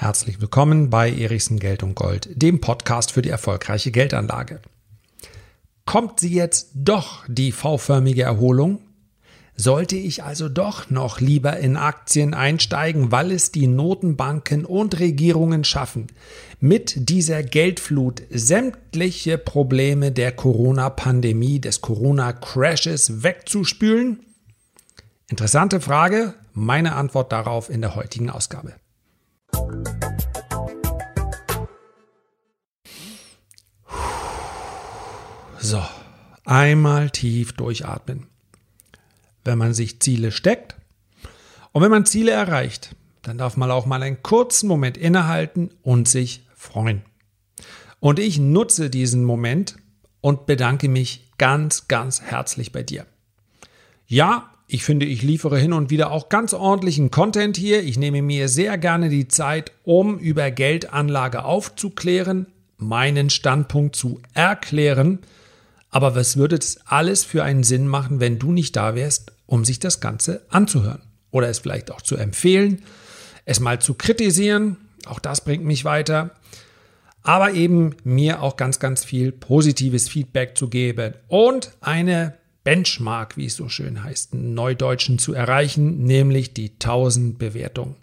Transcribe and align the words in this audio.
Herzlich 0.00 0.40
willkommen 0.40 0.88
bei 0.88 1.12
Erichsen 1.12 1.58
Geld 1.58 1.82
und 1.82 1.94
Gold, 1.94 2.30
dem 2.32 2.62
Podcast 2.62 3.12
für 3.12 3.20
die 3.20 3.28
erfolgreiche 3.28 3.90
Geldanlage. 3.90 4.62
Kommt 5.84 6.20
sie 6.20 6.32
jetzt 6.32 6.70
doch 6.72 7.26
die 7.28 7.52
V-förmige 7.52 8.22
Erholung? 8.22 8.80
Sollte 9.56 9.96
ich 9.96 10.24
also 10.24 10.48
doch 10.48 10.88
noch 10.88 11.20
lieber 11.20 11.58
in 11.58 11.76
Aktien 11.76 12.32
einsteigen, 12.32 13.12
weil 13.12 13.30
es 13.30 13.52
die 13.52 13.66
Notenbanken 13.66 14.64
und 14.64 14.98
Regierungen 15.00 15.64
schaffen, 15.64 16.06
mit 16.60 17.10
dieser 17.10 17.42
Geldflut 17.42 18.22
sämtliche 18.30 19.36
Probleme 19.36 20.12
der 20.12 20.32
Corona-Pandemie, 20.32 21.60
des 21.60 21.82
Corona-Crashes 21.82 23.22
wegzuspülen? 23.22 24.20
Interessante 25.28 25.78
Frage, 25.78 26.32
meine 26.54 26.94
Antwort 26.94 27.32
darauf 27.32 27.68
in 27.68 27.82
der 27.82 27.96
heutigen 27.96 28.30
Ausgabe. 28.30 28.79
So, 35.58 35.82
einmal 36.44 37.10
tief 37.10 37.52
durchatmen. 37.52 38.26
Wenn 39.44 39.58
man 39.58 39.74
sich 39.74 40.00
Ziele 40.00 40.32
steckt 40.32 40.74
und 41.72 41.82
wenn 41.82 41.90
man 41.90 42.06
Ziele 42.06 42.32
erreicht, 42.32 42.96
dann 43.22 43.38
darf 43.38 43.56
man 43.56 43.70
auch 43.70 43.86
mal 43.86 44.02
einen 44.02 44.22
kurzen 44.22 44.66
Moment 44.66 44.96
innehalten 44.96 45.70
und 45.82 46.08
sich 46.08 46.46
freuen. 46.54 47.02
Und 48.00 48.18
ich 48.18 48.38
nutze 48.38 48.90
diesen 48.90 49.24
Moment 49.24 49.76
und 50.20 50.46
bedanke 50.46 50.88
mich 50.88 51.28
ganz, 51.38 51.88
ganz 51.88 52.22
herzlich 52.22 52.72
bei 52.72 52.82
dir. 52.82 53.06
Ja, 54.06 54.49
ich 54.72 54.84
finde, 54.84 55.04
ich 55.04 55.22
liefere 55.22 55.58
hin 55.58 55.72
und 55.72 55.90
wieder 55.90 56.12
auch 56.12 56.28
ganz 56.28 56.54
ordentlichen 56.54 57.10
Content 57.10 57.56
hier. 57.56 57.82
Ich 57.82 57.98
nehme 57.98 58.22
mir 58.22 58.48
sehr 58.48 58.78
gerne 58.78 59.08
die 59.08 59.26
Zeit, 59.26 59.72
um 59.82 60.16
über 60.16 60.52
Geldanlage 60.52 61.44
aufzuklären, 61.44 62.46
meinen 62.76 63.30
Standpunkt 63.30 63.96
zu 63.96 64.20
erklären. 64.32 65.18
Aber 65.90 66.14
was 66.14 66.36
würde 66.36 66.54
es 66.54 66.86
alles 66.86 67.24
für 67.24 67.42
einen 67.42 67.64
Sinn 67.64 67.88
machen, 67.88 68.20
wenn 68.20 68.38
du 68.38 68.52
nicht 68.52 68.76
da 68.76 68.94
wärst, 68.94 69.32
um 69.46 69.64
sich 69.64 69.80
das 69.80 69.98
Ganze 69.98 70.42
anzuhören? 70.50 71.02
Oder 71.32 71.48
es 71.48 71.58
vielleicht 71.58 71.90
auch 71.90 72.00
zu 72.00 72.16
empfehlen, 72.16 72.82
es 73.44 73.58
mal 73.58 73.80
zu 73.80 73.94
kritisieren. 73.94 74.76
Auch 75.06 75.18
das 75.18 75.42
bringt 75.42 75.64
mich 75.64 75.84
weiter. 75.84 76.30
Aber 77.24 77.54
eben 77.54 77.96
mir 78.04 78.40
auch 78.40 78.56
ganz, 78.56 78.78
ganz 78.78 79.04
viel 79.04 79.32
positives 79.32 80.08
Feedback 80.08 80.56
zu 80.56 80.68
geben 80.68 81.14
und 81.26 81.72
eine 81.80 82.34
Benchmark, 82.64 83.36
wie 83.36 83.46
es 83.46 83.56
so 83.56 83.68
schön 83.68 84.02
heißt, 84.02 84.34
einen 84.34 84.54
Neudeutschen 84.54 85.18
zu 85.18 85.32
erreichen, 85.32 86.04
nämlich 86.04 86.52
die 86.52 86.72
1000 86.72 87.38
Bewertungen. 87.38 87.96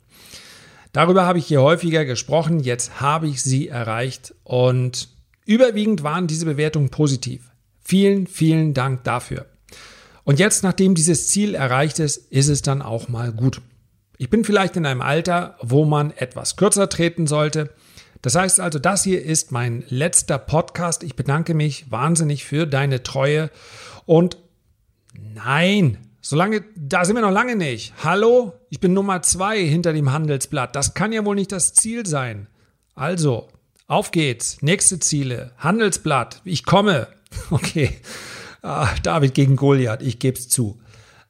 Darüber 0.94 1.26
habe 1.26 1.40
ich 1.40 1.46
hier 1.46 1.62
häufiger 1.62 2.06
gesprochen, 2.06 2.60
jetzt 2.60 3.00
habe 3.00 3.28
ich 3.28 3.42
sie 3.42 3.68
erreicht 3.68 4.34
und 4.44 5.10
überwiegend 5.46 6.02
waren 6.04 6.28
diese 6.28 6.46
Bewertungen 6.46 6.90
positiv. 6.90 7.52
Vielen, 7.82 8.28
vielen 8.28 8.74
Dank 8.74 9.04
dafür. 9.04 9.46
Und 10.24 10.40
jetzt, 10.40 10.64
nachdem 10.64 10.96
dieses 10.96 11.30
Ziel 11.30 11.56
erreicht 11.56 12.00
ist, 12.00 12.18
ist 12.18 12.50
es 12.50 12.62
dann 12.62 12.82
auch 12.82 13.08
mal 13.08 13.32
gut. 13.32 13.62
Ich 14.18 14.30
bin 14.30 14.44
vielleicht 14.44 14.76
in 14.76 14.86
einem 14.86 15.02
Alter, 15.02 15.56
wo 15.62 15.86
man 15.86 16.12
etwas 16.12 16.56
kürzer 16.56 16.90
treten 16.90 17.28
sollte. 17.28 17.70
Das 18.24 18.36
heißt 18.36 18.60
also, 18.60 18.80
das 18.80 19.04
hier 19.04 19.24
ist 19.24 19.52
mein 19.52 19.84
letzter 19.88 20.40
Podcast. 20.40 21.04
Ich 21.04 21.16
bedanke 21.16 21.54
mich 21.54 21.92
wahnsinnig 21.92 22.44
für 22.44 22.66
deine 22.66 23.04
Treue 23.04 23.52
und 24.06 24.38
Nein, 25.18 25.98
solange, 26.22 26.64
da 26.76 27.06
sind 27.06 27.16
wir 27.16 27.22
noch 27.22 27.32
lange 27.32 27.56
nicht. 27.56 27.94
Hallo, 28.04 28.54
ich 28.70 28.80
bin 28.80 28.94
Nummer 28.94 29.22
zwei 29.22 29.66
hinter 29.66 29.94
dem 29.94 30.12
Handelsblatt. 30.12 30.76
Das 30.76 30.94
kann 30.94 31.12
ja 31.12 31.26
wohl 31.26 31.36
nicht 31.36 31.52
das 31.52 31.74
Ziel 31.74 32.06
sein. 32.06 32.48
Also, 32.96 33.48
auf 33.88 34.12
geht's. 34.12 34.62
Nächste 34.62 35.00
Ziele. 35.00 35.52
Handelsblatt. 35.58 36.42
Ich 36.44 36.66
komme. 36.66 37.08
Okay. 37.52 38.00
Ah, 38.62 38.90
David 39.04 39.34
gegen 39.34 39.58
Goliath. 39.58 40.02
Ich 40.02 40.18
geb's 40.18 40.48
zu. 40.48 40.80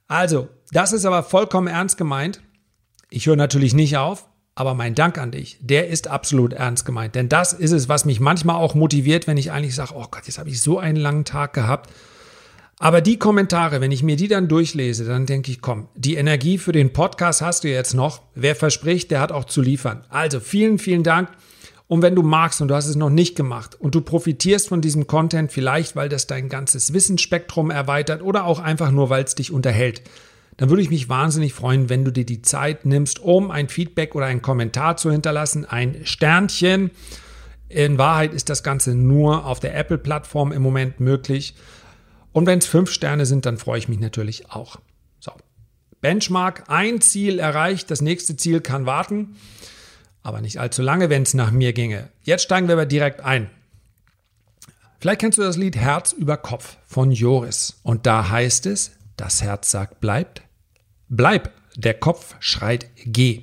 Also, 0.08 0.48
das 0.72 0.94
ist 0.94 1.06
aber 1.06 1.24
vollkommen 1.24 1.68
ernst 1.68 1.98
gemeint. 1.98 2.42
Ich 3.10 3.26
höre 3.26 3.36
natürlich 3.36 3.74
nicht 3.74 3.98
auf, 3.98 4.28
aber 4.56 4.74
mein 4.74 4.96
Dank 4.96 5.18
an 5.18 5.32
dich, 5.32 5.58
der 5.60 5.88
ist 5.88 6.08
absolut 6.08 6.54
ernst 6.54 6.86
gemeint. 6.86 7.16
Denn 7.16 7.30
das 7.30 7.52
ist 7.54 7.72
es, 7.72 7.90
was 7.90 8.06
mich 8.06 8.20
manchmal 8.20 8.58
auch 8.58 8.76
motiviert, 8.76 9.28
wenn 9.28 9.38
ich 9.38 9.52
eigentlich 9.52 9.76
sage, 9.76 9.94
oh 9.96 10.06
Gott, 10.10 10.28
jetzt 10.28 10.40
habe 10.40 10.50
ich 10.50 10.62
so 10.62 10.78
einen 10.80 10.98
langen 10.98 11.26
Tag 11.26 11.54
gehabt. 11.54 11.90
Aber 12.80 13.02
die 13.02 13.18
Kommentare, 13.18 13.82
wenn 13.82 13.92
ich 13.92 14.04
mir 14.04 14.16
die 14.16 14.28
dann 14.28 14.48
durchlese, 14.48 15.04
dann 15.06 15.26
denke 15.26 15.50
ich, 15.50 15.62
komm, 15.62 15.88
die 15.96 16.16
Energie 16.16 16.60
für 16.60 16.72
den 16.72 16.94
Podcast 16.94 17.42
hast 17.42 17.64
du 17.64 17.70
jetzt 17.70 17.96
noch. 17.96 18.22
Wer 18.36 18.56
verspricht, 18.56 19.10
der 19.10 19.20
hat 19.20 19.32
auch 19.32 19.46
zu 19.46 19.62
liefern. 19.62 20.04
Also 20.10 20.40
vielen, 20.40 20.78
vielen 20.78 21.02
Dank. 21.02 21.30
Und 21.88 22.02
wenn 22.02 22.16
du 22.16 22.22
magst 22.22 22.62
und 22.62 22.68
du 22.68 22.76
hast 22.76 22.88
es 22.88 22.96
noch 22.96 23.10
nicht 23.10 23.36
gemacht 23.36 23.80
und 23.80 23.96
du 23.96 24.02
profitierst 24.02 24.68
von 24.68 24.82
diesem 24.82 25.08
Content, 25.08 25.52
vielleicht 25.52 25.96
weil 25.96 26.10
das 26.10 26.28
dein 26.28 26.50
ganzes 26.50 26.94
Wissensspektrum 26.94 27.72
erweitert 27.72 28.22
oder 28.22 28.46
auch 28.46 28.60
einfach 28.60 28.92
nur, 28.92 29.10
weil 29.10 29.24
es 29.24 29.36
dich 29.36 29.52
unterhält, 29.52 30.04
dann 30.58 30.70
würde 30.70 30.82
ich 30.82 30.90
mich 30.90 31.08
wahnsinnig 31.08 31.54
freuen, 31.54 31.90
wenn 31.90 32.04
du 32.04 32.12
dir 32.12 32.26
die 32.26 32.42
Zeit 32.42 32.86
nimmst, 32.86 33.20
um 33.20 33.52
ein 33.52 33.70
Feedback 33.70 34.16
oder 34.16 34.26
einen 34.26 34.42
Kommentar 34.42 34.98
zu 34.98 35.12
hinterlassen, 35.12 35.66
ein 35.66 36.02
Sternchen. 36.04 36.92
In 37.70 37.98
Wahrheit 37.98 38.34
ist 38.34 38.50
das 38.50 38.64
Ganze 38.64 38.94
nur 38.94 39.46
auf 39.46 39.60
der 39.60 39.76
Apple-Plattform 39.76 40.52
im 40.52 40.62
Moment 40.62 41.00
möglich. 41.00 41.56
Und 42.38 42.46
wenn 42.46 42.60
es 42.60 42.68
fünf 42.68 42.92
Sterne 42.92 43.26
sind, 43.26 43.48
dann 43.48 43.58
freue 43.58 43.80
ich 43.80 43.90
mich 43.90 44.00
natürlich 44.00 44.52
auch. 44.52 44.76
So. 45.20 45.32
Benchmark, 46.02 46.66
ein 46.68 47.02
Ziel 47.02 47.40
erreicht, 47.40 47.90
das 47.90 48.00
nächste 48.00 48.38
Ziel 48.38 48.62
kann 48.62 48.86
warten, 48.86 49.38
aber 50.22 50.40
nicht 50.40 50.60
allzu 50.60 50.84
lange, 50.84 51.10
wenn 51.10 51.24
es 51.24 51.34
nach 51.34 51.50
mir 51.50 51.74
ginge. 51.74 52.10
Jetzt 52.22 52.44
steigen 52.44 52.68
wir 52.68 52.74
aber 52.74 52.86
direkt 52.86 53.22
ein. 53.22 53.50
Vielleicht 55.00 55.22
kennst 55.22 55.40
du 55.40 55.42
das 55.42 55.58
Lied 55.58 55.78
Herz 55.78 56.12
über 56.12 56.38
Kopf 56.38 56.78
von 56.86 57.12
Joris. 57.12 57.80
Und 57.82 58.06
da 58.06 58.30
heißt 58.30 58.68
es, 58.68 58.92
das 59.16 59.42
Herz 59.42 59.72
sagt 59.72 60.00
bleibt, 60.00 60.44
bleib, 61.10 61.52
der 61.76 61.96
Kopf 61.96 62.36
schreit 62.40 62.86
geh. 63.04 63.42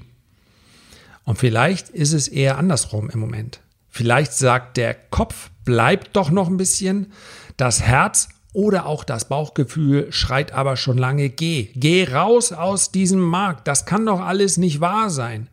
Und 1.25 1.37
vielleicht 1.37 1.89
ist 1.89 2.13
es 2.13 2.29
eher 2.29 2.59
andersrum 2.59 3.11
im 3.11 3.19
Moment. 3.19 3.59
Vielleicht 3.89 4.35
sagt 4.35 4.77
der 4.77 4.95
Kopf, 4.95 5.51
bleib 5.65 6.13
doch 6.13 6.31
noch 6.31 6.47
ein 6.47 6.59
bisschen, 6.59 7.13
das 7.57 7.83
Herz 7.83 8.29
oder 8.55 8.87
auch 8.87 9.05
das 9.05 9.27
Bauchgefühl 9.27 10.11
schreit 10.11 10.53
aber 10.53 10.77
schon 10.77 10.97
lange, 10.97 11.29
geh, 11.29 11.69
geh 11.75 12.05
raus 12.05 12.53
aus 12.53 12.91
diesem 12.91 13.21
Markt, 13.21 13.69
das 13.69 13.85
kann 13.85 14.07
doch 14.07 14.21
alles 14.21 14.57
nicht 14.57 14.81
wahr 14.81 15.11
sein. 15.11 15.49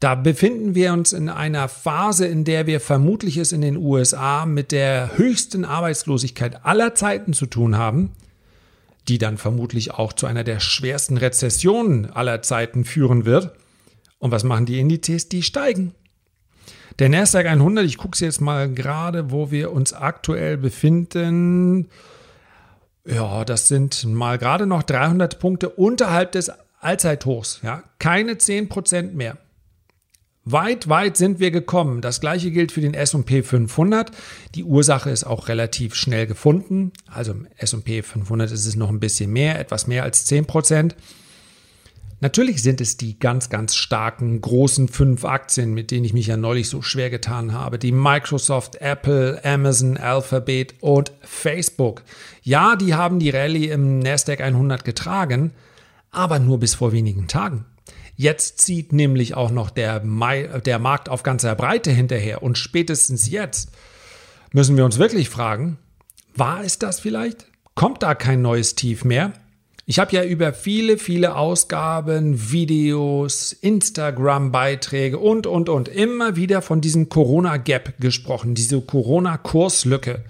Da 0.00 0.14
befinden 0.14 0.74
wir 0.74 0.92
uns 0.92 1.12
in 1.12 1.28
einer 1.28 1.68
Phase, 1.68 2.26
in 2.26 2.44
der 2.44 2.66
wir 2.66 2.80
vermutlich 2.80 3.36
es 3.36 3.52
in 3.52 3.60
den 3.60 3.76
USA 3.76 4.44
mit 4.44 4.72
der 4.72 5.16
höchsten 5.16 5.64
Arbeitslosigkeit 5.64 6.64
aller 6.64 6.94
Zeiten 6.94 7.32
zu 7.32 7.46
tun 7.46 7.76
haben, 7.76 8.10
die 9.08 9.18
dann 9.18 9.36
vermutlich 9.36 9.92
auch 9.92 10.12
zu 10.12 10.26
einer 10.26 10.42
der 10.42 10.58
schwersten 10.58 11.16
Rezessionen 11.16 12.10
aller 12.10 12.42
Zeiten 12.42 12.84
führen 12.84 13.24
wird. 13.24 13.52
Und 14.18 14.30
was 14.30 14.42
machen 14.42 14.66
die 14.66 14.80
Indizes? 14.80 15.28
Die 15.28 15.42
steigen. 15.42 15.94
Der 17.00 17.08
Nasdaq 17.08 17.46
100, 17.46 17.86
ich 17.86 17.96
gucke 17.96 18.14
es 18.14 18.20
jetzt 18.20 18.42
mal 18.42 18.70
gerade, 18.70 19.30
wo 19.30 19.50
wir 19.50 19.72
uns 19.72 19.94
aktuell 19.94 20.58
befinden. 20.58 21.88
Ja, 23.06 23.46
das 23.46 23.68
sind 23.68 24.04
mal 24.04 24.36
gerade 24.36 24.66
noch 24.66 24.82
300 24.82 25.38
Punkte 25.38 25.70
unterhalb 25.70 26.32
des 26.32 26.52
Allzeithochs. 26.78 27.60
Ja, 27.62 27.84
keine 27.98 28.34
10% 28.34 29.12
mehr. 29.12 29.38
Weit, 30.44 30.90
weit 30.90 31.16
sind 31.16 31.40
wir 31.40 31.50
gekommen. 31.50 32.02
Das 32.02 32.20
gleiche 32.20 32.50
gilt 32.50 32.70
für 32.70 32.82
den 32.82 32.92
S&P 32.92 33.42
500. 33.42 34.10
Die 34.54 34.64
Ursache 34.64 35.08
ist 35.08 35.24
auch 35.24 35.48
relativ 35.48 35.94
schnell 35.94 36.26
gefunden. 36.26 36.92
Also 37.06 37.32
im 37.32 37.46
S&P 37.56 38.02
500 38.02 38.50
ist 38.50 38.66
es 38.66 38.76
noch 38.76 38.90
ein 38.90 39.00
bisschen 39.00 39.32
mehr, 39.32 39.58
etwas 39.58 39.86
mehr 39.86 40.02
als 40.02 40.26
10 40.26 40.44
Prozent. 40.44 40.96
Natürlich 42.22 42.62
sind 42.62 42.82
es 42.82 42.98
die 42.98 43.18
ganz, 43.18 43.48
ganz 43.48 43.74
starken 43.76 44.42
großen 44.42 44.88
fünf 44.88 45.24
Aktien, 45.24 45.72
mit 45.72 45.90
denen 45.90 46.04
ich 46.04 46.12
mich 46.12 46.26
ja 46.26 46.36
neulich 46.36 46.68
so 46.68 46.82
schwer 46.82 47.08
getan 47.08 47.54
habe. 47.54 47.78
Die 47.78 47.92
Microsoft, 47.92 48.76
Apple, 48.76 49.40
Amazon, 49.42 49.96
Alphabet 49.96 50.74
und 50.80 51.12
Facebook. 51.22 52.02
Ja, 52.42 52.76
die 52.76 52.94
haben 52.94 53.20
die 53.20 53.30
Rallye 53.30 53.70
im 53.70 54.00
Nasdaq 54.00 54.42
100 54.42 54.84
getragen, 54.84 55.52
aber 56.10 56.38
nur 56.38 56.60
bis 56.60 56.74
vor 56.74 56.92
wenigen 56.92 57.26
Tagen. 57.26 57.64
Jetzt 58.16 58.60
zieht 58.60 58.92
nämlich 58.92 59.34
auch 59.34 59.50
noch 59.50 59.70
der, 59.70 60.00
der 60.00 60.78
Markt 60.78 61.08
auf 61.08 61.22
ganzer 61.22 61.54
Breite 61.54 61.90
hinterher 61.90 62.42
und 62.42 62.58
spätestens 62.58 63.30
jetzt 63.30 63.70
müssen 64.52 64.76
wir 64.76 64.84
uns 64.84 64.98
wirklich 64.98 65.30
fragen, 65.30 65.78
war 66.36 66.62
es 66.62 66.78
das 66.78 67.00
vielleicht? 67.00 67.46
Kommt 67.74 68.02
da 68.02 68.14
kein 68.14 68.42
neues 68.42 68.74
Tief 68.74 69.06
mehr? 69.06 69.32
Ich 69.90 69.98
habe 69.98 70.14
ja 70.14 70.22
über 70.22 70.52
viele, 70.52 70.98
viele 70.98 71.34
Ausgaben, 71.34 72.52
Videos, 72.52 73.52
Instagram-Beiträge 73.52 75.18
und, 75.18 75.48
und, 75.48 75.68
und 75.68 75.88
immer 75.88 76.36
wieder 76.36 76.62
von 76.62 76.80
diesem 76.80 77.08
Corona-Gap 77.08 77.94
gesprochen, 77.98 78.54
diese 78.54 78.80
Corona-Kurslücke. 78.80 80.24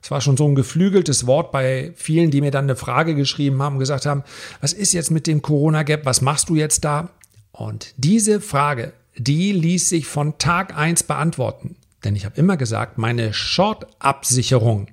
Es 0.00 0.10
war 0.10 0.22
schon 0.22 0.38
so 0.38 0.48
ein 0.48 0.54
geflügeltes 0.54 1.26
Wort 1.26 1.52
bei 1.52 1.92
vielen, 1.94 2.30
die 2.30 2.40
mir 2.40 2.50
dann 2.50 2.64
eine 2.64 2.74
Frage 2.74 3.14
geschrieben 3.14 3.62
haben 3.62 3.78
gesagt 3.78 4.06
haben, 4.06 4.22
was 4.62 4.72
ist 4.72 4.94
jetzt 4.94 5.10
mit 5.10 5.26
dem 5.26 5.42
Corona-Gap, 5.42 6.06
was 6.06 6.22
machst 6.22 6.48
du 6.48 6.56
jetzt 6.56 6.82
da? 6.82 7.10
Und 7.52 7.92
diese 7.98 8.40
Frage 8.40 8.94
die 9.18 9.52
ließ 9.52 9.88
sich 9.88 10.06
von 10.06 10.38
Tag 10.38 10.76
1 10.76 11.04
beantworten. 11.04 11.76
Denn 12.04 12.16
ich 12.16 12.24
habe 12.24 12.36
immer 12.36 12.56
gesagt, 12.56 12.98
meine 12.98 13.32
Short-Absicherung, 13.32 14.88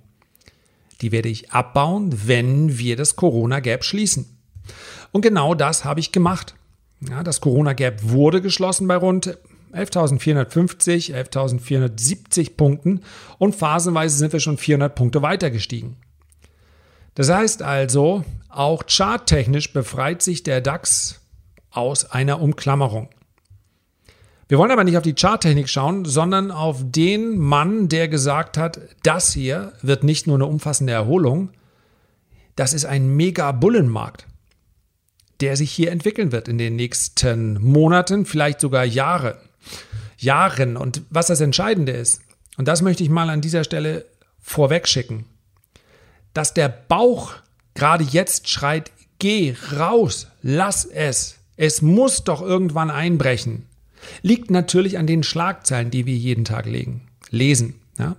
die 1.04 1.12
werde 1.12 1.30
ich 1.30 1.52
abbauen, 1.52 2.28
wenn 2.28 2.78
wir 2.80 2.96
das 2.96 3.16
Corona-Gap 3.16 3.84
schließen. 3.84 4.38
Und 5.12 5.22
genau 5.22 5.54
das 5.54 5.86
habe 5.86 6.00
ich 6.00 6.12
gemacht. 6.12 6.56
Ja, 7.02 7.22
das 7.24 7.42
Corona-Gap 7.42 8.02
wurde 8.04 8.42
geschlossen 8.42 8.88
bei 8.88 8.96
rund 8.96 9.38
11.450, 9.74 11.14
11.470 11.14 12.56
Punkten 12.56 13.02
und 13.38 13.56
phasenweise 13.56 14.18
sind 14.18 14.32
wir 14.32 14.40
schon 14.40 14.58
400 14.58 14.96
Punkte 14.96 15.22
weiter 15.22 15.52
gestiegen. 15.52 15.98
Das 17.16 17.30
heißt 17.30 17.62
also, 17.62 18.24
auch 18.50 18.84
charttechnisch 18.88 19.74
befreit 19.74 20.22
sich 20.22 20.44
der 20.44 20.62
DAX 20.62 21.22
aus 21.70 22.10
einer 22.10 22.42
Umklammerung. 22.42 23.10
Wir 24.54 24.60
wollen 24.60 24.70
aber 24.70 24.84
nicht 24.84 24.98
auf 24.98 25.04
die 25.04 25.16
Charttechnik 25.16 25.68
schauen, 25.68 26.06
sondern 26.06 26.52
auf 26.52 26.78
den 26.84 27.40
Mann, 27.40 27.90
der 27.90 28.08
gesagt 28.08 28.56
hat, 28.56 28.82
das 29.02 29.34
hier 29.34 29.74
wird 29.82 30.04
nicht 30.04 30.28
nur 30.28 30.36
eine 30.36 30.46
umfassende 30.46 30.94
Erholung, 30.94 31.50
das 32.56 32.74
ist 32.74 32.86
ein 32.86 33.16
Mega-Bullenmarkt, 33.16 34.28
der 35.42 35.58
sich 35.58 35.72
hier 35.72 35.92
entwickeln 35.92 36.32
wird 36.32 36.48
in 36.48 36.60
den 36.60 36.76
nächsten 36.76 37.60
Monaten, 37.64 38.28
vielleicht 38.28 38.60
sogar 38.60 38.86
Jahre. 38.86 39.40
Jahren. 40.20 40.78
Und 40.78 41.02
was 41.10 41.26
das 41.26 41.42
Entscheidende 41.42 41.94
ist, 41.94 42.22
und 42.56 42.68
das 42.68 42.84
möchte 42.84 43.02
ich 43.02 43.10
mal 43.10 43.32
an 43.32 43.42
dieser 43.42 43.64
Stelle 43.64 44.06
vorweg 44.40 44.88
schicken, 44.88 45.26
dass 46.36 46.54
der 46.54 46.70
Bauch 46.70 47.34
gerade 47.74 48.04
jetzt 48.04 48.48
schreit, 48.50 48.92
geh 49.18 49.56
raus, 49.76 50.28
lass 50.44 50.86
es. 50.86 51.38
Es 51.58 51.82
muss 51.82 52.24
doch 52.24 52.44
irgendwann 52.44 52.92
einbrechen. 52.92 53.66
Liegt 54.22 54.52
natürlich 54.52 54.98
an 54.98 55.08
den 55.08 55.24
Schlagzeilen, 55.24 55.92
die 55.92 56.06
wir 56.06 56.16
jeden 56.16 56.46
Tag 56.46 56.66
legen, 56.66 57.08
lesen. 57.30 57.76
Ja? 57.98 58.16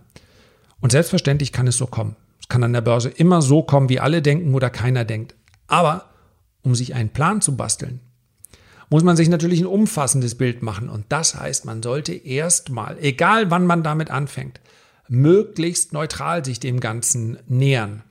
Und 0.81 0.92
selbstverständlich 0.92 1.52
kann 1.52 1.66
es 1.66 1.76
so 1.76 1.86
kommen. 1.86 2.16
Es 2.40 2.48
kann 2.48 2.62
an 2.62 2.72
der 2.72 2.82
Börse 2.82 3.08
immer 3.08 3.40
so 3.40 3.62
kommen, 3.62 3.88
wie 3.88 4.00
alle 4.00 4.20
denken 4.20 4.54
oder 4.54 4.70
keiner 4.70 5.04
denkt. 5.04 5.34
Aber 5.66 6.10
um 6.62 6.75
sich 6.75 6.94
einen 6.94 7.10
Plan 7.10 7.40
zu 7.40 7.56
basteln, 7.56 8.00
muss 8.90 9.02
man 9.02 9.16
sich 9.16 9.28
natürlich 9.28 9.60
ein 9.60 9.66
umfassendes 9.66 10.34
Bild 10.34 10.62
machen. 10.62 10.88
Und 10.88 11.06
das 11.08 11.34
heißt, 11.34 11.64
man 11.64 11.82
sollte 11.82 12.12
erstmal, 12.12 12.98
egal 13.00 13.50
wann 13.50 13.66
man 13.66 13.82
damit 13.82 14.10
anfängt, 14.10 14.60
möglichst 15.08 15.92
neutral 15.92 16.44
sich 16.44 16.60
dem 16.60 16.80
Ganzen 16.80 17.38
nähern. 17.46 18.02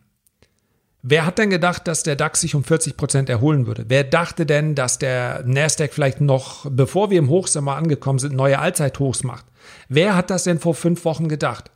Wer 1.06 1.26
hat 1.26 1.38
denn 1.38 1.50
gedacht, 1.50 1.86
dass 1.90 2.04
der 2.04 2.16
DAX 2.16 2.40
sich 2.40 2.56
um 2.56 2.64
40 2.64 2.96
Prozent 2.96 3.30
erholen 3.30 3.68
würde? 3.68 3.84
Wer 3.90 4.06
dachte 4.06 4.46
denn, 4.46 4.74
dass 4.74 5.00
der 5.00 5.44
Nasdaq 5.46 5.94
vielleicht 5.94 6.22
noch, 6.22 6.66
bevor 6.70 7.10
wir 7.10 7.20
im 7.20 7.28
Hochsommer 7.28 7.76
angekommen 7.76 8.20
sind, 8.20 8.34
neue 8.34 8.58
Allzeithochs 8.58 9.26
macht? 9.26 9.46
Wer 9.90 10.16
hat 10.16 10.30
das 10.30 10.46
denn 10.46 10.60
vor 10.60 10.74
fünf 10.74 11.04
Wochen 11.04 11.28
gedacht? 11.28 11.72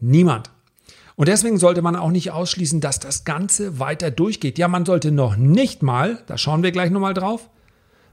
Niemand. 0.00 0.50
Und 1.14 1.28
deswegen 1.28 1.58
sollte 1.58 1.82
man 1.82 1.94
auch 1.94 2.10
nicht 2.10 2.30
ausschließen, 2.30 2.80
dass 2.80 3.00
das 3.00 3.24
Ganze 3.24 3.78
weiter 3.78 4.10
durchgeht. 4.10 4.58
Ja, 4.58 4.66
man 4.66 4.86
sollte 4.86 5.12
noch 5.12 5.36
nicht 5.36 5.82
mal, 5.82 6.22
da 6.26 6.38
schauen 6.38 6.62
wir 6.62 6.72
gleich 6.72 6.90
nochmal 6.90 7.14
drauf, 7.14 7.50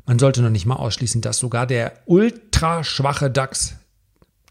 man 0.05 0.19
sollte 0.19 0.41
noch 0.41 0.49
nicht 0.49 0.65
mal 0.65 0.75
ausschließen, 0.75 1.21
dass 1.21 1.39
sogar 1.39 1.65
der 1.65 1.93
ultra 2.05 2.83
schwache 2.83 3.31
DAX, 3.31 3.75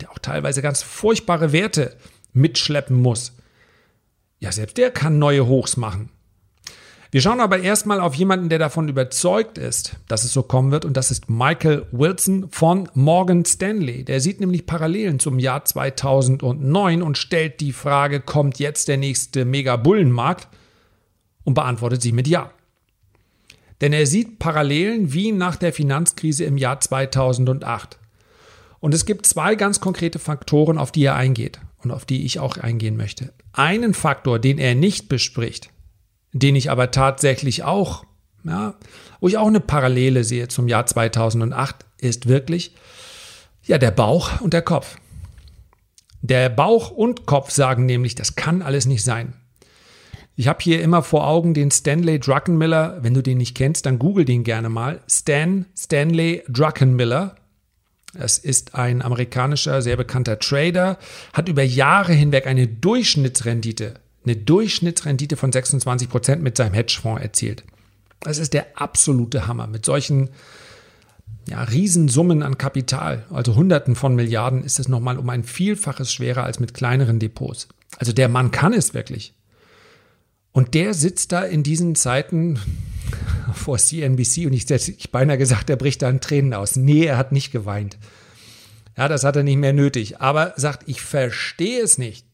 der 0.00 0.10
auch 0.10 0.18
teilweise 0.18 0.62
ganz 0.62 0.82
furchtbare 0.82 1.52
Werte 1.52 1.94
mitschleppen 2.32 2.96
muss, 2.96 3.34
ja, 4.40 4.50
selbst 4.50 4.78
der 4.78 4.90
kann 4.90 5.18
neue 5.18 5.46
Hochs 5.46 5.76
machen. 5.76 6.10
Wir 7.12 7.20
schauen 7.20 7.40
aber 7.40 7.58
erstmal 7.58 8.00
auf 8.00 8.14
jemanden, 8.14 8.48
der 8.48 8.60
davon 8.60 8.88
überzeugt 8.88 9.58
ist, 9.58 9.96
dass 10.06 10.22
es 10.22 10.32
so 10.32 10.44
kommen 10.44 10.70
wird, 10.70 10.84
und 10.84 10.96
das 10.96 11.10
ist 11.10 11.28
Michael 11.28 11.86
Wilson 11.90 12.48
von 12.50 12.88
Morgan 12.94 13.44
Stanley. 13.44 14.04
Der 14.04 14.20
sieht 14.20 14.38
nämlich 14.38 14.64
Parallelen 14.64 15.18
zum 15.18 15.40
Jahr 15.40 15.64
2009 15.64 17.02
und 17.02 17.18
stellt 17.18 17.60
die 17.60 17.72
Frage, 17.72 18.20
kommt 18.20 18.60
jetzt 18.60 18.86
der 18.86 18.96
nächste 18.96 19.44
Mega-Bullenmarkt? 19.44 20.48
Und 21.42 21.54
beantwortet 21.54 22.00
sie 22.00 22.12
mit 22.12 22.28
Ja. 22.28 22.52
Denn 23.80 23.92
er 23.92 24.06
sieht 24.06 24.38
Parallelen 24.38 25.12
wie 25.12 25.32
nach 25.32 25.56
der 25.56 25.72
Finanzkrise 25.72 26.44
im 26.44 26.58
Jahr 26.58 26.80
2008. 26.80 27.98
Und 28.78 28.94
es 28.94 29.04
gibt 29.04 29.26
zwei 29.26 29.56
ganz 29.56 29.80
konkrete 29.80 30.18
Faktoren, 30.18 30.78
auf 30.78 30.92
die 30.92 31.04
er 31.04 31.16
eingeht 31.16 31.60
und 31.82 31.90
auf 31.90 32.04
die 32.04 32.24
ich 32.24 32.38
auch 32.38 32.56
eingehen 32.56 32.96
möchte. 32.96 33.32
Einen 33.52 33.94
Faktor, 33.94 34.38
den 34.38 34.58
er 34.58 34.74
nicht 34.74 35.08
bespricht, 35.08 35.70
den 36.32 36.56
ich 36.56 36.70
aber 36.70 36.90
tatsächlich 36.90 37.64
auch, 37.64 38.04
ja, 38.44 38.74
wo 39.20 39.28
ich 39.28 39.38
auch 39.38 39.48
eine 39.48 39.60
Parallele 39.60 40.24
sehe 40.24 40.48
zum 40.48 40.68
Jahr 40.68 40.86
2008, 40.86 41.84
ist 41.98 42.28
wirklich, 42.28 42.74
ja, 43.64 43.78
der 43.78 43.90
Bauch 43.90 44.40
und 44.40 44.54
der 44.54 44.62
Kopf. 44.62 44.96
Der 46.22 46.48
Bauch 46.48 46.90
und 46.90 47.26
Kopf 47.26 47.50
sagen 47.50 47.86
nämlich, 47.86 48.14
das 48.14 48.36
kann 48.36 48.62
alles 48.62 48.86
nicht 48.86 49.02
sein. 49.04 49.34
Ich 50.36 50.48
habe 50.48 50.60
hier 50.62 50.80
immer 50.80 51.02
vor 51.02 51.26
Augen 51.26 51.52
den 51.52 51.70
Stanley 51.70 52.18
Druckenmiller. 52.18 52.98
Wenn 53.02 53.14
du 53.14 53.22
den 53.22 53.38
nicht 53.38 53.54
kennst, 53.54 53.84
dann 53.84 53.98
google 53.98 54.24
den 54.24 54.42
gerne 54.44 54.70
mal. 54.70 55.02
Stan 55.06 55.66
Stanley 55.76 56.42
Druckenmiller. 56.48 57.36
Es 58.14 58.38
ist 58.38 58.74
ein 58.74 59.02
amerikanischer, 59.02 59.82
sehr 59.82 59.96
bekannter 59.96 60.38
Trader, 60.38 60.98
hat 61.32 61.48
über 61.48 61.62
Jahre 61.62 62.12
hinweg 62.12 62.46
eine 62.46 62.66
Durchschnittsrendite, 62.66 63.94
eine 64.24 64.36
Durchschnittsrendite 64.36 65.36
von 65.36 65.52
26 65.52 66.08
Prozent 66.08 66.42
mit 66.42 66.56
seinem 66.56 66.74
Hedgefonds 66.74 67.22
erzielt. 67.22 67.64
Das 68.20 68.38
ist 68.38 68.52
der 68.52 68.66
absolute 68.74 69.46
Hammer. 69.46 69.66
Mit 69.66 69.84
solchen 69.84 70.30
ja, 71.48 71.62
Riesensummen 71.62 72.42
an 72.42 72.58
Kapital, 72.58 73.24
also 73.30 73.54
Hunderten 73.54 73.94
von 73.94 74.14
Milliarden, 74.14 74.62
ist 74.62 74.78
es 74.78 74.88
nochmal 74.88 75.18
um 75.18 75.28
ein 75.30 75.44
Vielfaches 75.44 76.12
schwerer 76.12 76.44
als 76.44 76.60
mit 76.60 76.74
kleineren 76.74 77.18
Depots. 77.18 77.68
Also 77.96 78.12
der 78.12 78.28
Mann 78.28 78.50
kann 78.50 78.72
es 78.72 78.92
wirklich. 78.92 79.34
Und 80.52 80.74
der 80.74 80.94
sitzt 80.94 81.32
da 81.32 81.42
in 81.42 81.62
diesen 81.62 81.94
Zeiten 81.94 82.58
vor 83.60 83.78
CNBC 83.78 84.46
und 84.46 84.52
ich 84.52 84.68
hätte 84.68 84.92
beinahe 85.12 85.38
gesagt, 85.38 85.70
er 85.70 85.76
bricht 85.76 86.02
da 86.02 86.10
in 86.10 86.20
Tränen 86.20 86.54
aus. 86.54 86.76
Nee, 86.76 87.04
er 87.04 87.16
hat 87.16 87.32
nicht 87.32 87.52
geweint. 87.52 87.98
Ja, 88.96 89.08
das 89.08 89.24
hat 89.24 89.36
er 89.36 89.42
nicht 89.42 89.56
mehr 89.56 89.72
nötig. 89.72 90.20
Aber 90.20 90.52
sagt, 90.56 90.88
ich 90.88 91.00
verstehe 91.00 91.82
es 91.82 91.98
nicht. 91.98 92.26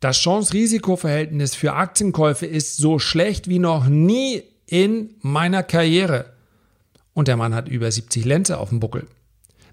Das 0.00 0.18
Chance-Risiko-Verhältnis 0.18 1.54
für 1.54 1.74
Aktienkäufe 1.74 2.46
ist 2.46 2.76
so 2.76 2.98
schlecht 2.98 3.48
wie 3.48 3.60
noch 3.60 3.86
nie 3.86 4.42
in 4.66 5.14
meiner 5.20 5.62
Karriere. 5.62 6.32
Und 7.14 7.28
der 7.28 7.36
Mann 7.36 7.54
hat 7.54 7.68
über 7.68 7.90
70 7.90 8.24
Lenze 8.24 8.58
auf 8.58 8.70
dem 8.70 8.80
Buckel. 8.80 9.06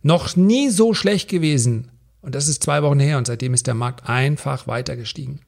Noch 0.03 0.35
nie 0.35 0.69
so 0.69 0.93
schlecht 0.93 1.29
gewesen. 1.29 1.89
Und 2.21 2.35
das 2.35 2.47
ist 2.47 2.63
zwei 2.63 2.83
Wochen 2.83 2.99
her 2.99 3.17
und 3.17 3.25
seitdem 3.25 3.53
ist 3.53 3.65
der 3.65 3.73
Markt 3.73 4.07
einfach 4.07 4.67
weiter 4.67 4.95
gestiegen. 4.95 5.39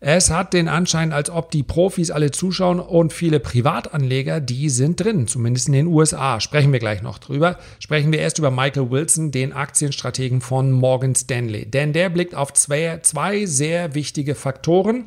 Es 0.00 0.30
hat 0.30 0.52
den 0.52 0.68
Anschein, 0.68 1.12
als 1.12 1.28
ob 1.28 1.50
die 1.50 1.64
Profis 1.64 2.12
alle 2.12 2.30
zuschauen 2.30 2.78
und 2.78 3.12
viele 3.12 3.40
Privatanleger, 3.40 4.40
die 4.40 4.70
sind 4.70 5.00
drin, 5.00 5.26
zumindest 5.26 5.66
in 5.66 5.72
den 5.72 5.86
USA. 5.88 6.40
Sprechen 6.40 6.72
wir 6.72 6.78
gleich 6.78 7.02
noch 7.02 7.18
drüber. 7.18 7.58
Sprechen 7.80 8.12
wir 8.12 8.20
erst 8.20 8.38
über 8.38 8.52
Michael 8.52 8.90
Wilson, 8.90 9.32
den 9.32 9.52
Aktienstrategen 9.52 10.40
von 10.40 10.70
Morgan 10.70 11.16
Stanley. 11.16 11.66
Denn 11.66 11.92
der 11.92 12.10
blickt 12.10 12.36
auf 12.36 12.52
zwei, 12.52 13.00
zwei 13.02 13.46
sehr 13.46 13.96
wichtige 13.96 14.36
Faktoren, 14.36 15.06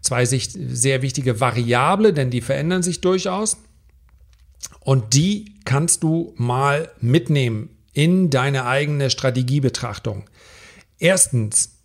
zwei 0.00 0.24
sehr 0.24 1.02
wichtige 1.02 1.40
Variable, 1.40 2.12
denn 2.12 2.30
die 2.30 2.42
verändern 2.42 2.84
sich 2.84 3.00
durchaus. 3.00 3.56
Und 4.80 5.14
die 5.14 5.56
kannst 5.64 6.04
du 6.04 6.32
mal 6.36 6.90
mitnehmen 7.00 7.70
in 7.92 8.30
deine 8.30 8.66
eigene 8.66 9.10
Strategiebetrachtung. 9.10 10.24
Erstens, 10.98 11.75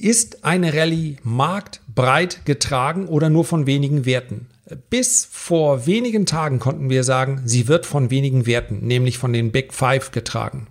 ist 0.00 0.44
eine 0.44 0.74
Rallye 0.74 1.16
marktbreit 1.22 2.44
getragen 2.44 3.06
oder 3.06 3.30
nur 3.30 3.44
von 3.44 3.66
wenigen 3.66 4.04
Werten? 4.06 4.46
Bis 4.88 5.26
vor 5.30 5.86
wenigen 5.86 6.26
Tagen 6.26 6.58
konnten 6.58 6.90
wir 6.90 7.04
sagen, 7.04 7.42
sie 7.44 7.66
wird 7.66 7.86
von 7.86 8.10
wenigen 8.10 8.46
Werten, 8.46 8.86
nämlich 8.86 9.18
von 9.18 9.32
den 9.32 9.52
Big 9.52 9.74
Five 9.74 10.12
getragen. 10.12 10.68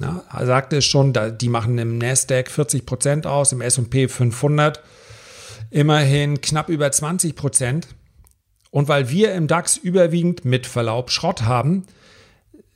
Ja, 0.00 0.22
er 0.32 0.46
sagte 0.46 0.76
es 0.78 0.84
schon, 0.84 1.12
die 1.38 1.48
machen 1.48 1.78
im 1.78 1.98
Nasdaq 1.98 2.50
40 2.50 2.86
Prozent 2.86 3.26
aus, 3.26 3.52
im 3.52 3.60
S&P 3.60 4.08
500 4.08 4.82
immerhin 5.72 6.40
knapp 6.40 6.68
über 6.68 6.90
20 6.90 7.34
Prozent. 7.34 7.88
Und 8.70 8.88
weil 8.88 9.10
wir 9.10 9.34
im 9.34 9.48
DAX 9.48 9.76
überwiegend 9.76 10.44
mit 10.44 10.66
Verlaub 10.66 11.10
Schrott 11.10 11.42
haben, 11.42 11.84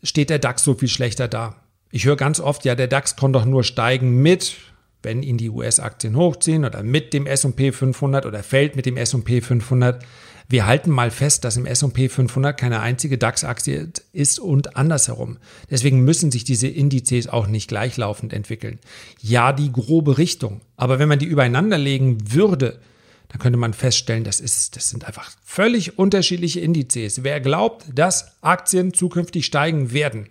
steht 0.03 0.31
der 0.31 0.39
DAX 0.39 0.65
so 0.65 0.75
viel 0.75 0.89
schlechter 0.89 1.29
da. 1.29 1.57
Ich 1.91 2.05
höre 2.05 2.17
ganz 2.17 2.41
oft, 2.41 2.65
ja, 2.65 2.75
der 2.75 2.89
DAX 2.89 3.17
kann 3.17 3.33
doch 3.33 3.45
nur 3.45 3.65
steigen 3.65 4.21
mit 4.21 4.57
wenn 5.07 5.23
ihn 5.23 5.39
die 5.39 5.49
US-Aktien 5.49 6.17
hochziehen 6.17 6.65
oder 6.65 6.83
mit 6.83 7.15
dem 7.15 7.27
S&P 7.27 7.71
500 7.73 8.27
oder 8.27 8.43
fällt 8.43 8.75
mit 8.75 8.85
dem 8.85 8.97
S&P 8.97 9.41
500. 9.41 10.05
Wir 10.49 10.67
halten 10.67 10.91
mal 10.91 11.13
fest, 11.13 11.45
dass 11.45 11.57
im 11.57 11.65
S&P 11.65 12.09
500 12.09 12.59
keine 12.59 12.81
einzige 12.81 13.17
DAX-Aktie 13.17 13.89
ist 14.13 14.41
und 14.41 14.77
andersherum. 14.77 15.39
Deswegen 15.71 16.01
müssen 16.01 16.33
sich 16.33 16.43
diese 16.43 16.67
Indizes 16.67 17.29
auch 17.29 17.47
nicht 17.47 17.69
gleichlaufend 17.69 18.33
entwickeln. 18.33 18.81
Ja, 19.21 19.53
die 19.53 19.73
grobe 19.73 20.19
Richtung. 20.19 20.61
Aber 20.77 20.99
wenn 20.99 21.09
man 21.09 21.21
die 21.21 21.27
übereinander 21.27 21.79
legen 21.79 22.19
würde, 22.33 22.81
dann 23.29 23.39
könnte 23.39 23.59
man 23.59 23.75
feststellen, 23.75 24.25
das, 24.25 24.41
ist, 24.41 24.75
das 24.75 24.91
sind 24.91 25.05
einfach 25.05 25.31
völlig 25.45 25.99
unterschiedliche 25.99 26.61
Indizes. 26.61 27.23
Wer 27.23 27.41
glaubt, 27.41 27.85
dass 27.95 28.43
Aktien 28.43 28.93
zukünftig 28.93 29.47
steigen 29.47 29.93
werden, 29.93 30.27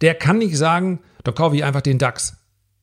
der 0.00 0.14
kann 0.14 0.38
nicht 0.38 0.56
sagen, 0.56 0.98
dann 1.22 1.34
kaufe 1.34 1.54
ich 1.54 1.62
einfach 1.62 1.82
den 1.82 1.98
DAX. 1.98 2.37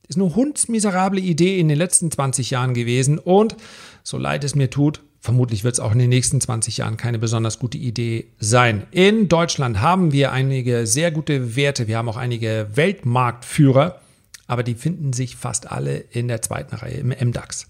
Ist 0.07 0.17
eine 0.17 0.35
hundsmiserable 0.35 1.19
Idee 1.19 1.59
in 1.59 1.67
den 1.67 1.77
letzten 1.77 2.11
20 2.11 2.51
Jahren 2.51 2.73
gewesen 2.73 3.17
und 3.19 3.55
so 4.03 4.17
leid 4.17 4.43
es 4.43 4.55
mir 4.55 4.69
tut, 4.69 5.01
vermutlich 5.19 5.63
wird 5.63 5.73
es 5.73 5.79
auch 5.79 5.91
in 5.91 5.99
den 5.99 6.09
nächsten 6.09 6.39
20 6.39 6.77
Jahren 6.77 6.97
keine 6.97 7.17
besonders 7.17 7.57
gute 7.57 7.77
Idee 7.77 8.27
sein. 8.39 8.85
In 8.91 9.27
Deutschland 9.27 9.81
haben 9.81 10.11
wir 10.11 10.31
einige 10.31 10.85
sehr 10.85 11.11
gute 11.11 11.55
Werte, 11.55 11.87
wir 11.87 11.97
haben 11.97 12.09
auch 12.09 12.17
einige 12.17 12.67
Weltmarktführer, 12.75 13.99
aber 14.47 14.61
die 14.61 14.75
finden 14.75 15.11
sich 15.13 15.35
fast 15.35 15.71
alle 15.71 15.97
in 15.97 16.27
der 16.27 16.43
zweiten 16.43 16.75
Reihe 16.75 16.97
im 16.97 17.09
MDAX. 17.09 17.67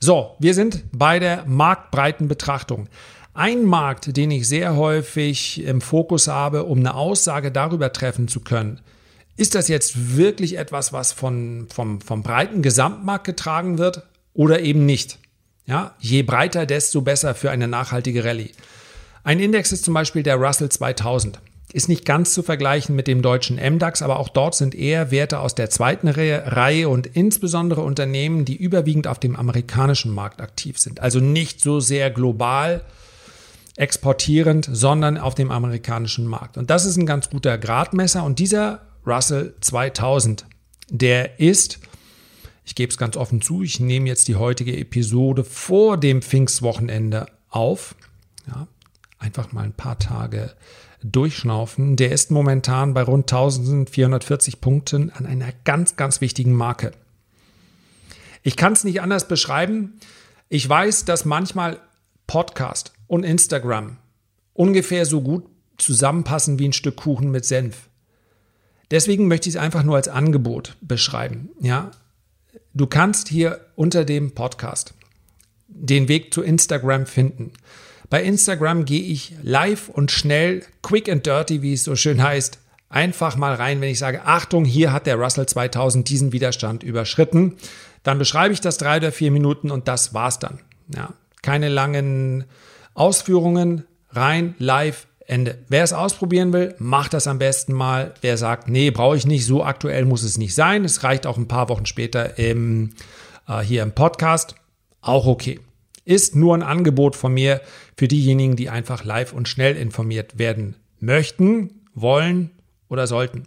So, 0.00 0.34
wir 0.40 0.54
sind 0.54 0.82
bei 0.90 1.20
der 1.20 1.44
marktbreiten 1.46 2.26
Betrachtung. 2.26 2.88
Ein 3.34 3.64
Markt, 3.64 4.16
den 4.16 4.32
ich 4.32 4.48
sehr 4.48 4.74
häufig 4.74 5.62
im 5.62 5.80
Fokus 5.80 6.26
habe, 6.26 6.64
um 6.64 6.80
eine 6.80 6.94
Aussage 6.94 7.52
darüber 7.52 7.92
treffen 7.92 8.26
zu 8.26 8.40
können, 8.40 8.80
ist 9.36 9.54
das 9.54 9.68
jetzt 9.68 10.16
wirklich 10.16 10.58
etwas, 10.58 10.92
was 10.92 11.12
von, 11.12 11.66
vom, 11.72 12.00
vom 12.00 12.22
breiten 12.22 12.62
Gesamtmarkt 12.62 13.24
getragen 13.24 13.78
wird 13.78 14.06
oder 14.34 14.60
eben 14.60 14.84
nicht? 14.86 15.18
Ja, 15.66 15.94
je 16.00 16.22
breiter, 16.22 16.66
desto 16.66 17.02
besser 17.02 17.34
für 17.34 17.50
eine 17.50 17.68
nachhaltige 17.68 18.24
Rallye. 18.24 18.50
Ein 19.24 19.40
Index 19.40 19.72
ist 19.72 19.84
zum 19.84 19.94
Beispiel 19.94 20.22
der 20.22 20.36
Russell 20.36 20.68
2000. 20.68 21.40
Ist 21.72 21.88
nicht 21.88 22.04
ganz 22.04 22.34
zu 22.34 22.42
vergleichen 22.42 22.94
mit 22.94 23.06
dem 23.06 23.22
deutschen 23.22 23.56
MDAX, 23.56 24.02
aber 24.02 24.18
auch 24.18 24.28
dort 24.28 24.54
sind 24.54 24.74
eher 24.74 25.10
Werte 25.10 25.38
aus 25.38 25.54
der 25.54 25.70
zweiten 25.70 26.08
Reihe 26.08 26.88
und 26.88 27.06
insbesondere 27.06 27.80
Unternehmen, 27.80 28.44
die 28.44 28.56
überwiegend 28.56 29.06
auf 29.06 29.18
dem 29.18 29.36
amerikanischen 29.36 30.12
Markt 30.12 30.42
aktiv 30.42 30.78
sind. 30.78 31.00
Also 31.00 31.20
nicht 31.20 31.60
so 31.60 31.80
sehr 31.80 32.10
global 32.10 32.82
exportierend, 33.76 34.68
sondern 34.70 35.16
auf 35.16 35.34
dem 35.34 35.50
amerikanischen 35.50 36.26
Markt. 36.26 36.58
Und 36.58 36.68
das 36.68 36.84
ist 36.84 36.98
ein 36.98 37.06
ganz 37.06 37.30
guter 37.30 37.56
Gradmesser. 37.56 38.22
Und 38.24 38.38
dieser 38.38 38.82
Russell 39.06 39.54
2000, 39.60 40.46
der 40.88 41.40
ist, 41.40 41.80
ich 42.64 42.74
gebe 42.74 42.90
es 42.90 42.98
ganz 42.98 43.16
offen 43.16 43.40
zu, 43.42 43.62
ich 43.62 43.80
nehme 43.80 44.08
jetzt 44.08 44.28
die 44.28 44.36
heutige 44.36 44.76
Episode 44.76 45.44
vor 45.44 45.96
dem 45.96 46.22
Pfingstwochenende 46.22 47.26
auf. 47.48 47.94
Ja, 48.46 48.68
einfach 49.18 49.52
mal 49.52 49.64
ein 49.64 49.72
paar 49.72 49.98
Tage 49.98 50.54
durchschnaufen. 51.02 51.96
Der 51.96 52.12
ist 52.12 52.30
momentan 52.30 52.94
bei 52.94 53.02
rund 53.02 53.32
1440 53.32 54.60
Punkten 54.60 55.10
an 55.10 55.26
einer 55.26 55.52
ganz, 55.64 55.96
ganz 55.96 56.20
wichtigen 56.20 56.52
Marke. 56.52 56.92
Ich 58.42 58.56
kann 58.56 58.72
es 58.72 58.84
nicht 58.84 59.00
anders 59.00 59.28
beschreiben. 59.28 59.94
Ich 60.48 60.68
weiß, 60.68 61.04
dass 61.04 61.24
manchmal 61.24 61.80
Podcast 62.26 62.92
und 63.06 63.24
Instagram 63.24 63.98
ungefähr 64.52 65.06
so 65.06 65.20
gut 65.20 65.46
zusammenpassen 65.78 66.58
wie 66.58 66.68
ein 66.68 66.72
Stück 66.72 66.96
Kuchen 66.96 67.30
mit 67.30 67.44
Senf. 67.44 67.88
Deswegen 68.92 69.26
möchte 69.26 69.48
ich 69.48 69.56
es 69.56 69.60
einfach 69.60 69.82
nur 69.82 69.96
als 69.96 70.06
Angebot 70.06 70.76
beschreiben. 70.82 71.48
Ja, 71.60 71.90
du 72.74 72.86
kannst 72.86 73.28
hier 73.28 73.60
unter 73.74 74.04
dem 74.04 74.32
Podcast 74.32 74.94
den 75.66 76.08
Weg 76.08 76.34
zu 76.34 76.42
Instagram 76.42 77.06
finden. 77.06 77.52
Bei 78.10 78.22
Instagram 78.22 78.84
gehe 78.84 79.02
ich 79.02 79.34
live 79.42 79.88
und 79.88 80.10
schnell, 80.10 80.62
quick 80.82 81.08
and 81.08 81.24
dirty, 81.24 81.62
wie 81.62 81.72
es 81.72 81.84
so 81.84 81.96
schön 81.96 82.22
heißt, 82.22 82.58
einfach 82.90 83.36
mal 83.36 83.54
rein, 83.54 83.80
wenn 83.80 83.88
ich 83.88 83.98
sage, 83.98 84.26
Achtung, 84.26 84.66
hier 84.66 84.92
hat 84.92 85.06
der 85.06 85.16
Russell 85.16 85.46
2000 85.46 86.06
diesen 86.06 86.32
Widerstand 86.32 86.82
überschritten. 86.82 87.56
Dann 88.02 88.18
beschreibe 88.18 88.52
ich 88.52 88.60
das 88.60 88.76
drei 88.76 88.98
oder 88.98 89.10
vier 89.10 89.30
Minuten 89.30 89.70
und 89.70 89.88
das 89.88 90.12
war's 90.12 90.38
dann. 90.38 90.60
Ja, 90.94 91.14
keine 91.40 91.70
langen 91.70 92.44
Ausführungen, 92.92 93.84
rein, 94.10 94.54
live, 94.58 95.06
Ende. 95.32 95.58
Wer 95.68 95.82
es 95.82 95.94
ausprobieren 95.94 96.52
will, 96.52 96.74
macht 96.78 97.14
das 97.14 97.26
am 97.26 97.38
besten 97.38 97.72
mal. 97.72 98.12
Wer 98.20 98.36
sagt, 98.36 98.68
nee, 98.68 98.90
brauche 98.90 99.16
ich 99.16 99.26
nicht, 99.26 99.46
so 99.46 99.64
aktuell 99.64 100.04
muss 100.04 100.22
es 100.22 100.36
nicht 100.36 100.54
sein. 100.54 100.84
Es 100.84 101.04
reicht 101.04 101.26
auch 101.26 101.38
ein 101.38 101.48
paar 101.48 101.70
Wochen 101.70 101.86
später 101.86 102.38
im, 102.38 102.90
äh, 103.48 103.60
hier 103.60 103.82
im 103.82 103.92
Podcast. 103.92 104.54
Auch 105.00 105.26
okay. 105.26 105.58
Ist 106.04 106.36
nur 106.36 106.54
ein 106.54 106.62
Angebot 106.62 107.16
von 107.16 107.32
mir 107.32 107.62
für 107.96 108.08
diejenigen, 108.08 108.56
die 108.56 108.68
einfach 108.68 109.04
live 109.04 109.32
und 109.32 109.48
schnell 109.48 109.74
informiert 109.76 110.38
werden 110.38 110.76
möchten, 111.00 111.80
wollen 111.94 112.50
oder 112.90 113.06
sollten. 113.06 113.44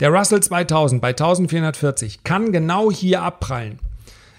Der 0.00 0.10
Russell 0.10 0.42
2000 0.42 1.00
bei 1.00 1.08
1440 1.08 2.22
kann 2.22 2.52
genau 2.52 2.92
hier 2.92 3.22
abprallen. 3.22 3.78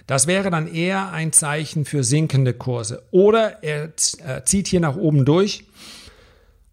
Das 0.06 0.28
wäre 0.28 0.52
dann 0.52 0.74
eher 0.74 1.12
ein 1.12 1.34
Zeichen 1.34 1.84
für 1.84 2.04
sinkende 2.04 2.54
Kurse. 2.54 3.04
Oder 3.12 3.64
er 3.64 3.92
zieht 4.46 4.68
hier 4.68 4.80
nach 4.80 4.96
oben 4.96 5.26
durch. 5.26 5.67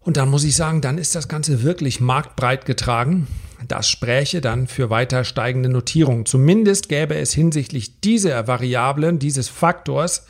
Und 0.05 0.17
dann 0.17 0.29
muss 0.29 0.43
ich 0.43 0.55
sagen, 0.55 0.81
dann 0.81 0.99
ist 0.99 1.15
das 1.15 1.27
Ganze 1.27 1.63
wirklich 1.63 1.99
marktbreit 1.99 2.65
getragen. 2.65 3.27
Das 3.67 3.89
spräche 3.89 4.39
dann 4.39 4.67
für 4.67 4.91
weiter 4.91 5.23
steigende 5.23 5.67
Notierungen. 5.67 6.27
Zumindest 6.27 6.89
gäbe 6.89 7.15
es 7.15 7.33
hinsichtlich 7.33 8.01
dieser 8.01 8.47
Variablen, 8.47 9.17
dieses 9.17 9.49
Faktors, 9.49 10.27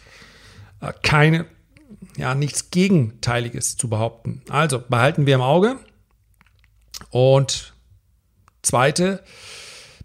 äh, 0.79 0.93
keine, 1.03 1.45
ja, 2.15 2.35
nichts 2.35 2.71
Gegenteiliges 2.71 3.75
zu 3.75 3.89
behaupten. 3.89 4.41
Also 4.49 4.81
behalten 4.87 5.25
wir 5.25 5.35
im 5.35 5.41
Auge. 5.41 5.75
Und 7.09 7.73
zweite, 8.61 9.23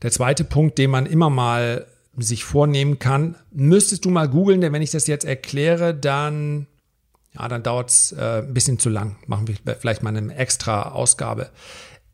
der 0.02 0.10
zweite 0.10 0.42
Punkt, 0.42 0.78
den 0.78 0.90
man 0.90 1.06
immer 1.06 1.30
mal 1.30 1.86
sich 2.16 2.42
vornehmen 2.42 2.98
kann, 2.98 3.36
müsstest 3.52 4.04
du 4.04 4.10
mal 4.10 4.28
googeln, 4.28 4.60
denn 4.60 4.72
wenn 4.72 4.82
ich 4.82 4.90
das 4.90 5.06
jetzt 5.06 5.24
erkläre, 5.24 5.94
dann, 5.94 6.66
ja, 7.32 7.48
dann 7.48 7.62
dauert 7.62 7.90
es 7.90 8.12
äh, 8.12 8.42
ein 8.42 8.52
bisschen 8.52 8.78
zu 8.78 8.88
lang. 8.88 9.16
Machen 9.26 9.48
wir 9.48 9.76
vielleicht 9.76 10.02
mal 10.02 10.16
eine 10.16 10.34
extra 10.34 10.90
Ausgabe. 10.90 11.50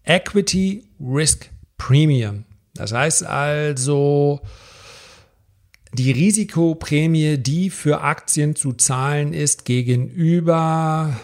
Equity 0.04 0.84
Risk 1.00 1.50
Premium. 1.78 2.44
Das 2.74 2.92
heißt 2.92 3.24
also 3.24 4.40
die 5.92 6.12
Risikoprämie, 6.12 7.38
die 7.38 7.70
für 7.70 8.02
Aktien 8.02 8.54
zu 8.54 8.74
zahlen 8.74 9.32
ist 9.32 9.64
gegenüber 9.64 11.16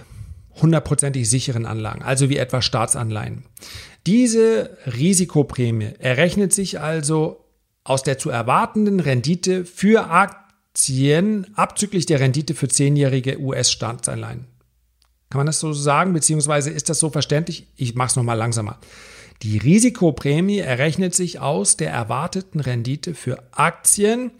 hundertprozentig 0.60 1.28
sicheren 1.28 1.66
Anlagen, 1.66 2.02
also 2.02 2.30
wie 2.30 2.36
etwa 2.36 2.62
Staatsanleihen. 2.62 3.44
Diese 4.06 4.76
Risikoprämie 4.86 5.92
errechnet 5.98 6.52
sich 6.52 6.80
also 6.80 7.44
aus 7.84 8.02
der 8.02 8.18
zu 8.18 8.30
erwartenden 8.30 9.00
Rendite 9.00 9.64
für 9.64 10.08
Aktien 10.72 11.48
abzüglich 11.54 12.06
der 12.06 12.20
Rendite 12.20 12.54
für 12.54 12.66
zehnjährige 12.66 13.38
US-Staatsanleihen. 13.38 14.46
Kann 15.28 15.38
man 15.38 15.44
das 15.44 15.60
so 15.60 15.74
sagen, 15.74 16.14
beziehungsweise 16.14 16.70
ist 16.70 16.88
das 16.88 16.98
so 16.98 17.10
verständlich? 17.10 17.66
Ich 17.76 17.94
mache 17.94 18.08
es 18.08 18.16
nochmal 18.16 18.38
langsamer. 18.38 18.78
Die 19.42 19.58
Risikoprämie 19.58 20.60
errechnet 20.60 21.14
sich 21.14 21.40
aus 21.40 21.76
der 21.76 21.90
erwarteten 21.90 22.58
Rendite 22.58 23.14
für 23.14 23.42
Aktien 23.52 24.30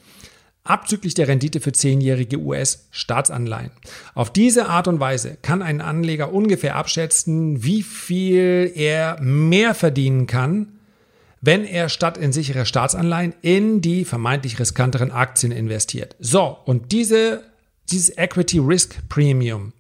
abzüglich 0.65 1.13
der 1.13 1.29
Rendite 1.29 1.61
für 1.61 1.73
zehnjährige 1.73 2.39
US-Staatsanleihen. 2.39 3.73
Auf 4.15 4.33
diese 4.33 4.71
Art 4.71 4.89
und 4.89 5.01
Weise 5.01 5.37
kann 5.43 5.61
ein 5.61 5.83
Anleger 5.83 6.33
ungefähr 6.33 6.77
abschätzen, 6.77 7.63
wie 7.63 7.83
viel 7.83 8.73
er 8.75 9.21
mehr 9.21 9.75
verdienen 9.75 10.27
kann, 10.27 10.79
wenn 11.43 11.65
er 11.65 11.89
statt 11.89 12.17
in 12.17 12.33
sichere 12.33 12.65
Staatsanleihen 12.65 13.35
in 13.43 13.83
die 13.83 14.05
vermeintlich 14.07 14.59
riskanteren 14.59 15.11
Aktien 15.11 15.53
investiert. 15.53 16.17
So, 16.21 16.57
und 16.65 16.93
diese, 16.93 17.43
dieses 17.91 18.17
Equity 18.17 18.61
Risk 18.61 19.09
Premium 19.09 19.73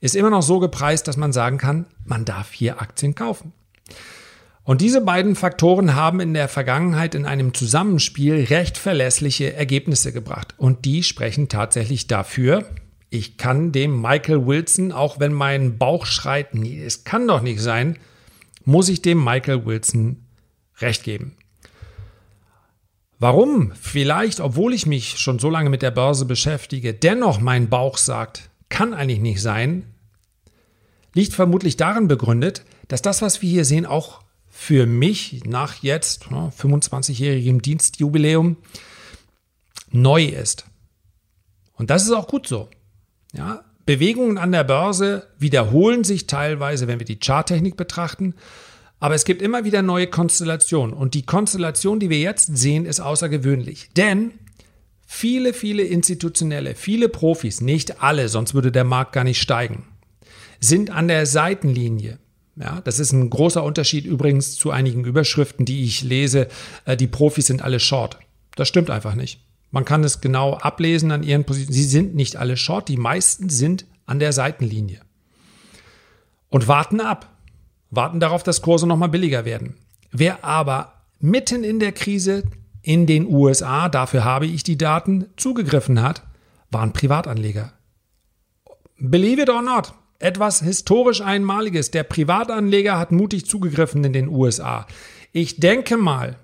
ist 0.00 0.14
immer 0.14 0.30
noch 0.30 0.42
so 0.42 0.60
gepreist, 0.60 1.08
dass 1.08 1.16
man 1.16 1.32
sagen 1.32 1.58
kann, 1.58 1.86
man 2.04 2.24
darf 2.24 2.52
hier 2.52 2.80
Aktien 2.80 3.14
kaufen. 3.14 3.52
Und 4.64 4.82
diese 4.82 5.00
beiden 5.00 5.34
Faktoren 5.34 5.94
haben 5.94 6.20
in 6.20 6.34
der 6.34 6.46
Vergangenheit 6.46 7.14
in 7.14 7.24
einem 7.24 7.54
Zusammenspiel 7.54 8.44
recht 8.44 8.76
verlässliche 8.76 9.54
Ergebnisse 9.54 10.12
gebracht. 10.12 10.54
Und 10.58 10.84
die 10.84 11.02
sprechen 11.02 11.48
tatsächlich 11.48 12.06
dafür, 12.06 12.68
ich 13.08 13.38
kann 13.38 13.72
dem 13.72 14.02
Michael 14.02 14.46
Wilson, 14.46 14.92
auch 14.92 15.18
wenn 15.18 15.32
mein 15.32 15.78
Bauch 15.78 16.04
schreit, 16.04 16.54
nee, 16.54 16.82
es 16.84 17.04
kann 17.04 17.26
doch 17.26 17.40
nicht 17.40 17.62
sein, 17.62 17.96
muss 18.66 18.90
ich 18.90 19.00
dem 19.00 19.24
Michael 19.24 19.64
Wilson 19.64 20.27
recht 20.80 21.04
geben. 21.04 21.36
Warum? 23.18 23.72
Vielleicht, 23.80 24.40
obwohl 24.40 24.72
ich 24.72 24.86
mich 24.86 25.18
schon 25.18 25.38
so 25.38 25.50
lange 25.50 25.70
mit 25.70 25.82
der 25.82 25.90
Börse 25.90 26.24
beschäftige, 26.24 26.94
dennoch 26.94 27.40
mein 27.40 27.68
Bauch 27.68 27.98
sagt, 27.98 28.48
kann 28.68 28.94
eigentlich 28.94 29.20
nicht 29.20 29.42
sein, 29.42 29.84
liegt 31.14 31.34
vermutlich 31.34 31.76
darin 31.76 32.06
begründet, 32.06 32.64
dass 32.86 33.02
das, 33.02 33.22
was 33.22 33.42
wir 33.42 33.50
hier 33.50 33.64
sehen, 33.64 33.86
auch 33.86 34.22
für 34.48 34.86
mich 34.86 35.42
nach 35.44 35.82
jetzt 35.82 36.30
ne, 36.30 36.52
25-jährigem 36.56 37.60
Dienstjubiläum 37.60 38.56
neu 39.90 40.24
ist. 40.24 40.66
Und 41.74 41.90
das 41.90 42.04
ist 42.04 42.12
auch 42.12 42.28
gut 42.28 42.46
so. 42.46 42.68
Ja, 43.32 43.64
Bewegungen 43.86 44.36
an 44.36 44.52
der 44.52 44.64
Börse 44.64 45.28
wiederholen 45.38 46.04
sich 46.04 46.26
teilweise, 46.26 46.88
wenn 46.88 46.98
wir 46.98 47.06
die 47.06 47.20
Charttechnik 47.20 47.76
betrachten, 47.76 48.34
aber 49.00 49.14
es 49.14 49.24
gibt 49.24 49.42
immer 49.42 49.64
wieder 49.64 49.82
neue 49.82 50.08
Konstellationen 50.08 50.94
und 50.94 51.14
die 51.14 51.24
Konstellation, 51.24 52.00
die 52.00 52.10
wir 52.10 52.18
jetzt 52.18 52.56
sehen, 52.56 52.84
ist 52.84 53.00
außergewöhnlich. 53.00 53.90
Denn 53.96 54.32
viele, 55.06 55.54
viele 55.54 55.84
institutionelle, 55.84 56.74
viele 56.74 57.08
Profis, 57.08 57.60
nicht 57.60 58.02
alle, 58.02 58.28
sonst 58.28 58.54
würde 58.54 58.72
der 58.72 58.84
Markt 58.84 59.12
gar 59.12 59.24
nicht 59.24 59.40
steigen, 59.40 59.84
sind 60.60 60.90
an 60.90 61.08
der 61.08 61.26
Seitenlinie. 61.26 62.18
Ja, 62.56 62.80
das 62.80 62.98
ist 62.98 63.12
ein 63.12 63.30
großer 63.30 63.62
Unterschied 63.62 64.04
übrigens 64.04 64.56
zu 64.56 64.72
einigen 64.72 65.04
Überschriften, 65.04 65.64
die 65.64 65.84
ich 65.84 66.02
lese. 66.02 66.48
Äh, 66.84 66.96
die 66.96 67.06
Profis 67.06 67.46
sind 67.46 67.62
alle 67.62 67.78
short. 67.78 68.18
Das 68.56 68.66
stimmt 68.66 68.90
einfach 68.90 69.14
nicht. 69.14 69.40
Man 69.70 69.84
kann 69.84 70.02
es 70.02 70.20
genau 70.20 70.54
ablesen 70.54 71.12
an 71.12 71.22
ihren 71.22 71.44
Positionen. 71.44 71.74
Sie 71.74 71.84
sind 71.84 72.16
nicht 72.16 72.36
alle 72.36 72.56
short, 72.56 72.88
die 72.88 72.96
meisten 72.96 73.48
sind 73.48 73.86
an 74.06 74.18
der 74.18 74.32
Seitenlinie. 74.32 75.00
Und 76.48 76.66
warten 76.66 77.00
ab. 77.00 77.37
Warten 77.90 78.20
darauf, 78.20 78.42
dass 78.42 78.62
Kurse 78.62 78.86
nochmal 78.86 79.08
billiger 79.08 79.44
werden. 79.44 79.76
Wer 80.10 80.44
aber 80.44 80.92
mitten 81.20 81.64
in 81.64 81.80
der 81.80 81.92
Krise 81.92 82.44
in 82.82 83.06
den 83.06 83.26
USA, 83.26 83.88
dafür 83.88 84.24
habe 84.24 84.46
ich 84.46 84.62
die 84.62 84.78
Daten, 84.78 85.26
zugegriffen 85.36 86.02
hat, 86.02 86.22
waren 86.70 86.92
Privatanleger. 86.92 87.72
Believe 88.98 89.42
it 89.42 89.50
or 89.50 89.62
not, 89.62 89.92
etwas 90.18 90.60
historisch 90.60 91.20
Einmaliges. 91.20 91.90
Der 91.90 92.02
Privatanleger 92.02 92.98
hat 92.98 93.12
mutig 93.12 93.46
zugegriffen 93.46 94.04
in 94.04 94.12
den 94.12 94.28
USA. 94.28 94.86
Ich 95.32 95.60
denke 95.60 95.96
mal, 95.96 96.36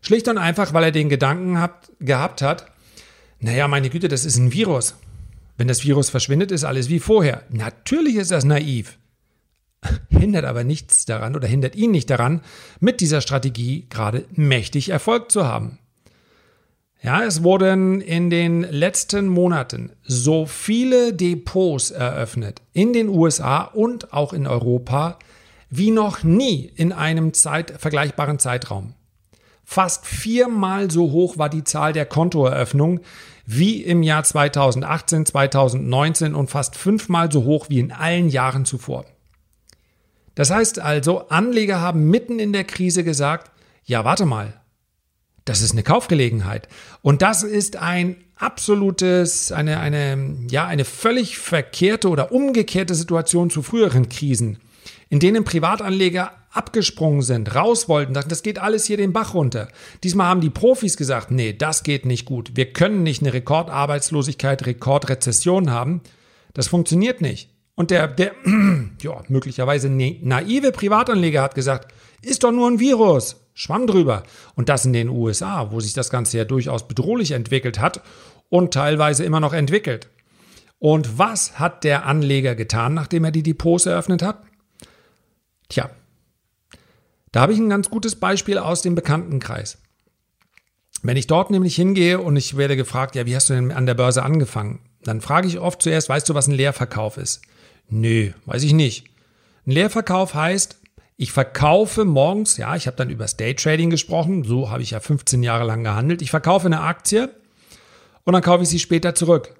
schlicht 0.00 0.28
und 0.28 0.38
einfach, 0.38 0.72
weil 0.72 0.84
er 0.84 0.92
den 0.92 1.08
Gedanken 1.08 1.60
hat, 1.60 1.92
gehabt 2.00 2.42
hat, 2.42 2.66
naja, 3.38 3.68
meine 3.68 3.90
Güte, 3.90 4.08
das 4.08 4.24
ist 4.24 4.38
ein 4.38 4.52
Virus. 4.52 4.94
Wenn 5.58 5.68
das 5.68 5.84
Virus 5.84 6.10
verschwindet, 6.10 6.52
ist 6.52 6.64
alles 6.64 6.88
wie 6.88 7.00
vorher. 7.00 7.42
Natürlich 7.50 8.16
ist 8.16 8.30
das 8.30 8.44
naiv. 8.44 8.98
Hindert 10.08 10.44
aber 10.44 10.64
nichts 10.64 11.04
daran 11.04 11.36
oder 11.36 11.46
hindert 11.46 11.76
ihn 11.76 11.90
nicht 11.90 12.10
daran, 12.10 12.40
mit 12.80 13.00
dieser 13.00 13.20
Strategie 13.20 13.86
gerade 13.90 14.24
mächtig 14.34 14.88
Erfolg 14.88 15.30
zu 15.30 15.46
haben. 15.46 15.78
Ja, 17.02 17.22
es 17.22 17.42
wurden 17.42 18.00
in 18.00 18.30
den 18.30 18.62
letzten 18.62 19.28
Monaten 19.28 19.92
so 20.02 20.46
viele 20.46 21.12
Depots 21.12 21.90
eröffnet 21.90 22.62
in 22.72 22.92
den 22.92 23.08
USA 23.08 23.62
und 23.62 24.12
auch 24.12 24.32
in 24.32 24.46
Europa 24.46 25.18
wie 25.68 25.90
noch 25.90 26.22
nie 26.22 26.72
in 26.74 26.92
einem 26.92 27.32
Zeit, 27.34 27.74
vergleichbaren 27.78 28.38
Zeitraum. 28.38 28.94
Fast 29.64 30.06
viermal 30.06 30.90
so 30.90 31.10
hoch 31.10 31.38
war 31.38 31.48
die 31.48 31.64
Zahl 31.64 31.92
der 31.92 32.06
Kontoeröffnungen 32.06 33.00
wie 33.44 33.82
im 33.82 34.02
Jahr 34.02 34.24
2018, 34.24 35.26
2019 35.26 36.34
und 36.34 36.50
fast 36.50 36.76
fünfmal 36.76 37.30
so 37.30 37.44
hoch 37.44 37.66
wie 37.68 37.80
in 37.80 37.92
allen 37.92 38.28
Jahren 38.28 38.64
zuvor. 38.64 39.04
Das 40.36 40.50
heißt 40.50 40.78
also, 40.78 41.28
Anleger 41.28 41.80
haben 41.80 42.08
mitten 42.08 42.38
in 42.38 42.52
der 42.52 42.62
Krise 42.62 43.02
gesagt, 43.02 43.50
ja, 43.84 44.04
warte 44.04 44.26
mal, 44.26 44.60
das 45.44 45.62
ist 45.62 45.72
eine 45.72 45.82
Kaufgelegenheit. 45.82 46.68
Und 47.02 47.22
das 47.22 47.42
ist 47.42 47.76
ein 47.76 48.16
absolutes, 48.36 49.50
eine, 49.50 49.80
eine, 49.80 50.36
ja, 50.48 50.66
eine 50.66 50.84
völlig 50.84 51.38
verkehrte 51.38 52.08
oder 52.10 52.32
umgekehrte 52.32 52.94
Situation 52.94 53.48
zu 53.48 53.62
früheren 53.62 54.08
Krisen, 54.08 54.58
in 55.08 55.20
denen 55.20 55.44
Privatanleger 55.44 56.32
abgesprungen 56.50 57.22
sind, 57.22 57.54
raus 57.54 57.88
wollten, 57.88 58.12
dachten, 58.12 58.28
das 58.28 58.42
geht 58.42 58.58
alles 58.58 58.84
hier 58.84 58.96
den 58.96 59.12
Bach 59.12 59.34
runter. 59.34 59.68
Diesmal 60.04 60.26
haben 60.26 60.40
die 60.40 60.50
Profis 60.50 60.96
gesagt, 60.96 61.30
nee, 61.30 61.52
das 61.52 61.82
geht 61.82 62.04
nicht 62.04 62.26
gut. 62.26 62.52
Wir 62.54 62.72
können 62.72 63.02
nicht 63.02 63.22
eine 63.22 63.32
Rekordarbeitslosigkeit, 63.32 64.66
Rekordrezession 64.66 65.70
haben. 65.70 66.02
Das 66.54 66.68
funktioniert 66.68 67.20
nicht. 67.20 67.55
Und 67.76 67.90
der, 67.90 68.08
der 68.08 68.32
ja, 69.02 69.22
möglicherweise 69.28 69.88
naive 69.88 70.72
Privatanleger 70.72 71.42
hat 71.42 71.54
gesagt, 71.54 71.92
ist 72.22 72.42
doch 72.42 72.50
nur 72.50 72.68
ein 72.68 72.80
Virus, 72.80 73.36
schwamm 73.54 73.86
drüber. 73.86 74.24
Und 74.56 74.68
das 74.68 74.84
in 74.84 74.92
den 74.92 75.10
USA, 75.10 75.70
wo 75.70 75.78
sich 75.78 75.92
das 75.92 76.10
Ganze 76.10 76.38
ja 76.38 76.44
durchaus 76.44 76.88
bedrohlich 76.88 77.32
entwickelt 77.32 77.78
hat 77.78 78.02
und 78.48 78.74
teilweise 78.74 79.24
immer 79.24 79.40
noch 79.40 79.52
entwickelt. 79.52 80.08
Und 80.78 81.18
was 81.18 81.58
hat 81.58 81.84
der 81.84 82.06
Anleger 82.06 82.54
getan, 82.54 82.94
nachdem 82.94 83.24
er 83.24 83.30
die 83.30 83.42
Depots 83.42 83.86
eröffnet 83.86 84.22
hat? 84.22 84.42
Tja, 85.68 85.90
da 87.32 87.42
habe 87.42 87.52
ich 87.52 87.58
ein 87.58 87.70
ganz 87.70 87.90
gutes 87.90 88.16
Beispiel 88.16 88.58
aus 88.58 88.82
dem 88.82 88.94
Bekanntenkreis. 88.94 89.78
Wenn 91.02 91.16
ich 91.16 91.26
dort 91.26 91.50
nämlich 91.50 91.76
hingehe 91.76 92.20
und 92.20 92.36
ich 92.36 92.56
werde 92.56 92.76
gefragt, 92.76 93.14
ja, 93.14 93.26
wie 93.26 93.36
hast 93.36 93.50
du 93.50 93.54
denn 93.54 93.72
an 93.72 93.86
der 93.86 93.94
Börse 93.94 94.22
angefangen? 94.22 94.80
Dann 95.02 95.20
frage 95.20 95.46
ich 95.46 95.58
oft 95.58 95.82
zuerst, 95.82 96.08
weißt 96.08 96.28
du, 96.28 96.34
was 96.34 96.48
ein 96.48 96.54
Leerverkauf 96.54 97.18
ist? 97.18 97.42
Nö, 97.88 98.32
weiß 98.46 98.62
ich 98.62 98.72
nicht. 98.72 99.06
Ein 99.66 99.72
Leerverkauf 99.72 100.34
heißt, 100.34 100.78
ich 101.16 101.32
verkaufe 101.32 102.04
morgens, 102.04 102.56
ja, 102.58 102.76
ich 102.76 102.86
habe 102.86 102.96
dann 102.96 103.10
über 103.10 103.24
das 103.24 103.36
Daytrading 103.36 103.88
gesprochen, 103.88 104.44
so 104.44 104.70
habe 104.70 104.82
ich 104.82 104.90
ja 104.90 105.00
15 105.00 105.42
Jahre 105.42 105.64
lang 105.64 105.82
gehandelt. 105.82 106.20
Ich 106.20 106.30
verkaufe 106.30 106.66
eine 106.66 106.82
Aktie 106.82 107.30
und 108.24 108.34
dann 108.34 108.42
kaufe 108.42 108.64
ich 108.64 108.68
sie 108.68 108.78
später 108.78 109.14
zurück. 109.14 109.54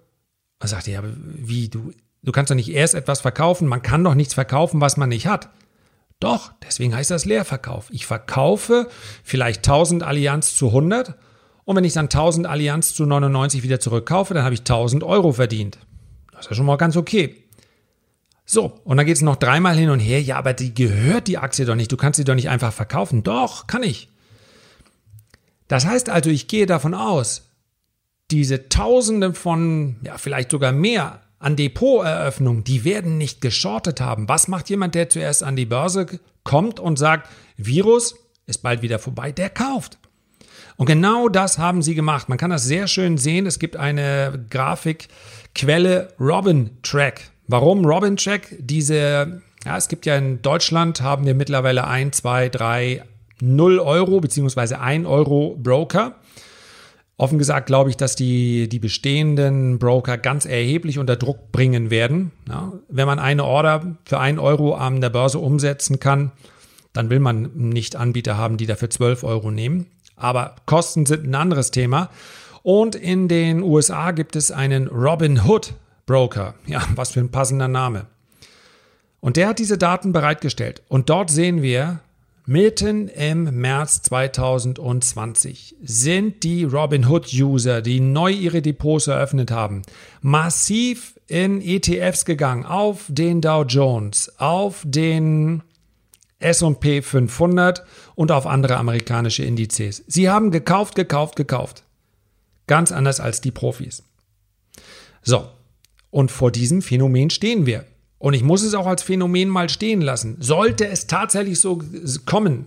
Man 0.60 0.68
sagt, 0.68 0.86
ja, 0.86 1.02
wie, 1.04 1.68
du, 1.68 1.92
du 2.22 2.32
kannst 2.32 2.50
doch 2.50 2.56
nicht 2.56 2.72
erst 2.72 2.94
etwas 2.94 3.20
verkaufen, 3.20 3.68
man 3.68 3.82
kann 3.82 4.04
doch 4.04 4.14
nichts 4.14 4.34
verkaufen, 4.34 4.80
was 4.80 4.96
man 4.96 5.08
nicht 5.08 5.26
hat. 5.26 5.48
Doch, 6.20 6.52
deswegen 6.62 6.94
heißt 6.94 7.10
das 7.10 7.24
Leerverkauf. 7.24 7.88
Ich 7.90 8.06
verkaufe 8.06 8.88
vielleicht 9.22 9.58
1000 9.58 10.02
Allianz 10.02 10.54
zu 10.54 10.68
100 10.68 11.14
und 11.64 11.76
wenn 11.76 11.84
ich 11.84 11.94
dann 11.94 12.06
1000 12.06 12.46
Allianz 12.46 12.94
zu 12.94 13.06
99 13.06 13.62
wieder 13.62 13.80
zurückkaufe, 13.80 14.34
dann 14.34 14.44
habe 14.44 14.54
ich 14.54 14.60
1000 14.60 15.04
Euro 15.04 15.32
verdient. 15.32 15.78
Das 16.32 16.42
ist 16.42 16.50
ja 16.50 16.56
schon 16.56 16.66
mal 16.66 16.76
ganz 16.76 16.96
okay. 16.96 17.45
So, 18.48 18.80
und 18.84 18.96
dann 18.96 19.04
geht 19.04 19.16
es 19.16 19.22
noch 19.22 19.36
dreimal 19.36 19.76
hin 19.76 19.90
und 19.90 19.98
her. 19.98 20.22
Ja, 20.22 20.36
aber 20.36 20.52
die 20.52 20.72
gehört 20.72 21.26
die 21.26 21.38
Aktie 21.38 21.66
doch 21.66 21.74
nicht. 21.74 21.90
Du 21.90 21.96
kannst 21.96 22.16
sie 22.16 22.24
doch 22.24 22.36
nicht 22.36 22.48
einfach 22.48 22.72
verkaufen. 22.72 23.24
Doch, 23.24 23.66
kann 23.66 23.82
ich. 23.82 24.08
Das 25.66 25.84
heißt 25.84 26.08
also, 26.08 26.30
ich 26.30 26.46
gehe 26.46 26.66
davon 26.66 26.94
aus, 26.94 27.50
diese 28.30 28.68
Tausende 28.68 29.34
von, 29.34 29.96
ja, 30.02 30.16
vielleicht 30.16 30.52
sogar 30.52 30.70
mehr 30.70 31.22
an 31.40 31.56
Depoteröffnungen, 31.56 32.62
die 32.62 32.84
werden 32.84 33.18
nicht 33.18 33.40
geschortet 33.40 34.00
haben. 34.00 34.28
Was 34.28 34.46
macht 34.46 34.70
jemand, 34.70 34.94
der 34.94 35.08
zuerst 35.08 35.42
an 35.42 35.56
die 35.56 35.66
Börse 35.66 36.06
kommt 36.44 36.78
und 36.78 36.98
sagt, 36.98 37.28
Virus 37.56 38.14
ist 38.46 38.58
bald 38.58 38.80
wieder 38.82 39.00
vorbei, 39.00 39.32
der 39.32 39.50
kauft. 39.50 39.98
Und 40.76 40.86
genau 40.86 41.28
das 41.28 41.58
haben 41.58 41.82
sie 41.82 41.94
gemacht. 41.94 42.28
Man 42.28 42.38
kann 42.38 42.50
das 42.50 42.64
sehr 42.64 42.86
schön 42.86 43.18
sehen. 43.18 43.46
Es 43.46 43.58
gibt 43.58 43.76
eine 43.76 44.46
Grafikquelle 44.50 46.14
Robin 46.20 46.70
Track. 46.82 47.30
Warum 47.48 47.84
Robin 47.84 48.16
Check? 48.16 48.56
Diese, 48.58 49.42
ja, 49.64 49.76
es 49.76 49.88
gibt 49.88 50.06
ja 50.06 50.16
in 50.16 50.42
Deutschland 50.42 51.00
haben 51.00 51.26
wir 51.26 51.34
mittlerweile 51.34 51.86
1, 51.86 52.16
2, 52.18 52.48
3, 52.48 53.04
0 53.40 53.78
Euro 53.78 54.20
beziehungsweise 54.20 54.80
1 54.80 55.06
Euro 55.06 55.56
Broker. 55.56 56.16
Offen 57.18 57.38
gesagt 57.38 57.66
glaube 57.66 57.90
ich, 57.90 57.96
dass 57.96 58.16
die, 58.16 58.68
die 58.68 58.78
bestehenden 58.78 59.78
Broker 59.78 60.18
ganz 60.18 60.44
erheblich 60.44 60.98
unter 60.98 61.16
Druck 61.16 61.52
bringen 61.52 61.90
werden. 61.90 62.32
Ja, 62.48 62.72
wenn 62.88 63.06
man 63.06 63.18
eine 63.18 63.44
Order 63.44 63.96
für 64.04 64.18
1 64.18 64.38
Euro 64.38 64.74
an 64.74 65.00
der 65.00 65.10
Börse 65.10 65.38
umsetzen 65.38 66.00
kann, 66.00 66.32
dann 66.92 67.10
will 67.10 67.20
man 67.20 67.50
nicht 67.54 67.96
Anbieter 67.96 68.36
haben, 68.36 68.56
die 68.56 68.66
dafür 68.66 68.90
12 68.90 69.22
Euro 69.22 69.50
nehmen. 69.50 69.86
Aber 70.16 70.56
Kosten 70.66 71.06
sind 71.06 71.26
ein 71.26 71.34
anderes 71.34 71.70
Thema. 71.70 72.10
Und 72.62 72.96
in 72.96 73.28
den 73.28 73.62
USA 73.62 74.10
gibt 74.10 74.34
es 74.34 74.50
einen 74.50 74.88
Robin 74.88 75.44
Hood 75.44 75.74
Broker. 76.06 76.54
Ja, 76.66 76.86
was 76.94 77.10
für 77.10 77.20
ein 77.20 77.30
passender 77.30 77.68
Name. 77.68 78.06
Und 79.20 79.36
der 79.36 79.48
hat 79.48 79.58
diese 79.58 79.76
Daten 79.76 80.12
bereitgestellt. 80.12 80.82
Und 80.88 81.10
dort 81.10 81.30
sehen 81.30 81.60
wir, 81.60 82.00
mitten 82.46 83.08
im 83.08 83.60
März 83.60 84.02
2020 84.02 85.74
sind 85.82 86.44
die 86.44 86.62
Robinhood-User, 86.62 87.82
die 87.82 87.98
neu 87.98 88.30
ihre 88.30 88.62
Depots 88.62 89.08
eröffnet 89.08 89.50
haben, 89.50 89.82
massiv 90.20 91.18
in 91.26 91.60
ETFs 91.60 92.24
gegangen, 92.24 92.64
auf 92.64 93.06
den 93.08 93.40
Dow 93.40 93.64
Jones, 93.64 94.32
auf 94.38 94.82
den 94.84 95.64
SP 96.38 97.02
500 97.02 97.84
und 98.14 98.30
auf 98.30 98.46
andere 98.46 98.76
amerikanische 98.76 99.42
Indizes. 99.42 100.04
Sie 100.06 100.30
haben 100.30 100.52
gekauft, 100.52 100.94
gekauft, 100.94 101.34
gekauft. 101.34 101.82
Ganz 102.68 102.92
anders 102.92 103.18
als 103.18 103.40
die 103.40 103.50
Profis. 103.50 104.04
So, 105.22 105.48
und 106.16 106.30
vor 106.30 106.50
diesem 106.50 106.80
Phänomen 106.80 107.28
stehen 107.28 107.66
wir. 107.66 107.84
Und 108.16 108.32
ich 108.32 108.42
muss 108.42 108.62
es 108.62 108.72
auch 108.72 108.86
als 108.86 109.02
Phänomen 109.02 109.50
mal 109.50 109.68
stehen 109.68 110.00
lassen. 110.00 110.38
Sollte 110.40 110.88
es 110.88 111.06
tatsächlich 111.06 111.60
so 111.60 111.82
kommen, 112.24 112.64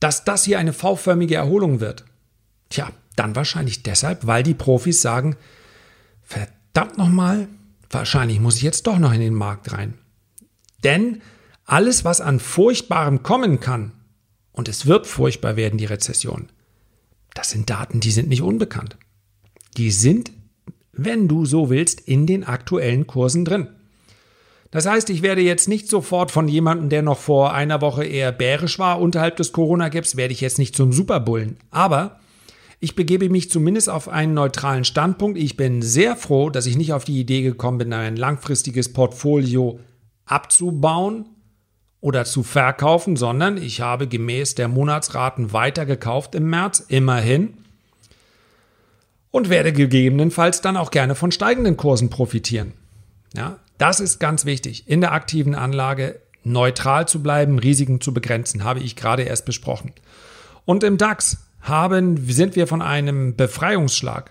dass 0.00 0.24
das 0.24 0.44
hier 0.44 0.58
eine 0.58 0.72
V-förmige 0.72 1.34
Erholung 1.34 1.80
wird, 1.80 2.06
tja, 2.70 2.90
dann 3.14 3.36
wahrscheinlich 3.36 3.82
deshalb, 3.82 4.26
weil 4.26 4.42
die 4.42 4.54
Profis 4.54 5.02
sagen, 5.02 5.36
verdammt 6.22 6.96
nochmal, 6.96 7.46
wahrscheinlich 7.90 8.40
muss 8.40 8.56
ich 8.56 8.62
jetzt 8.62 8.86
doch 8.86 8.98
noch 8.98 9.12
in 9.12 9.20
den 9.20 9.34
Markt 9.34 9.70
rein. 9.74 9.92
Denn 10.84 11.20
alles, 11.66 12.06
was 12.06 12.22
an 12.22 12.40
Furchtbarem 12.40 13.22
kommen 13.22 13.60
kann, 13.60 13.92
und 14.52 14.70
es 14.70 14.86
wird 14.86 15.06
furchtbar 15.06 15.56
werden, 15.56 15.76
die 15.76 15.84
Rezession, 15.84 16.48
das 17.34 17.50
sind 17.50 17.68
Daten, 17.68 18.00
die 18.00 18.12
sind 18.12 18.30
nicht 18.30 18.40
unbekannt. 18.40 18.96
Die 19.76 19.90
sind 19.90 20.32
wenn 20.98 21.28
du 21.28 21.46
so 21.46 21.70
willst, 21.70 22.00
in 22.00 22.26
den 22.26 22.44
aktuellen 22.44 23.06
Kursen 23.06 23.44
drin. 23.44 23.68
Das 24.70 24.84
heißt, 24.84 25.08
ich 25.08 25.22
werde 25.22 25.40
jetzt 25.40 25.66
nicht 25.66 25.88
sofort 25.88 26.30
von 26.30 26.46
jemandem, 26.46 26.90
der 26.90 27.00
noch 27.00 27.18
vor 27.18 27.54
einer 27.54 27.80
Woche 27.80 28.04
eher 28.04 28.32
bärisch 28.32 28.78
war 28.78 29.00
unterhalb 29.00 29.36
des 29.36 29.52
Corona-Gaps, 29.52 30.16
werde 30.16 30.34
ich 30.34 30.42
jetzt 30.42 30.58
nicht 30.58 30.76
zum 30.76 30.92
Superbullen. 30.92 31.56
Aber 31.70 32.18
Ich 32.80 32.94
begebe 32.94 33.28
mich 33.28 33.50
zumindest 33.50 33.88
auf 33.88 34.08
einen 34.08 34.34
neutralen 34.34 34.84
Standpunkt. 34.84 35.36
Ich 35.36 35.56
bin 35.56 35.82
sehr 35.82 36.14
froh, 36.14 36.48
dass 36.48 36.66
ich 36.66 36.76
nicht 36.76 36.92
auf 36.92 37.04
die 37.04 37.18
Idee 37.18 37.42
gekommen 37.42 37.78
bin, 37.78 37.92
ein 37.92 38.16
langfristiges 38.16 38.92
Portfolio 38.92 39.80
abzubauen 40.26 41.26
oder 42.00 42.24
zu 42.24 42.44
verkaufen, 42.44 43.16
sondern 43.16 43.56
ich 43.56 43.80
habe 43.80 44.06
gemäß 44.06 44.54
der 44.54 44.68
Monatsraten 44.68 45.52
weitergekauft 45.52 46.36
im 46.36 46.50
März, 46.50 46.84
immerhin. 46.86 47.54
Und 49.30 49.50
werde 49.50 49.72
gegebenenfalls 49.72 50.60
dann 50.60 50.76
auch 50.76 50.90
gerne 50.90 51.14
von 51.14 51.32
steigenden 51.32 51.76
Kursen 51.76 52.08
profitieren. 52.08 52.72
Ja, 53.36 53.58
das 53.76 54.00
ist 54.00 54.18
ganz 54.18 54.44
wichtig. 54.44 54.88
In 54.88 55.00
der 55.00 55.12
aktiven 55.12 55.54
Anlage 55.54 56.20
neutral 56.44 57.06
zu 57.06 57.22
bleiben, 57.22 57.58
Risiken 57.58 58.00
zu 58.00 58.14
begrenzen, 58.14 58.64
habe 58.64 58.80
ich 58.80 58.96
gerade 58.96 59.22
erst 59.22 59.44
besprochen. 59.44 59.92
Und 60.64 60.82
im 60.82 60.98
DAX 60.98 61.38
haben, 61.60 62.16
sind 62.30 62.56
wir 62.56 62.66
von 62.66 62.82
einem 62.82 63.36
Befreiungsschlag 63.36 64.30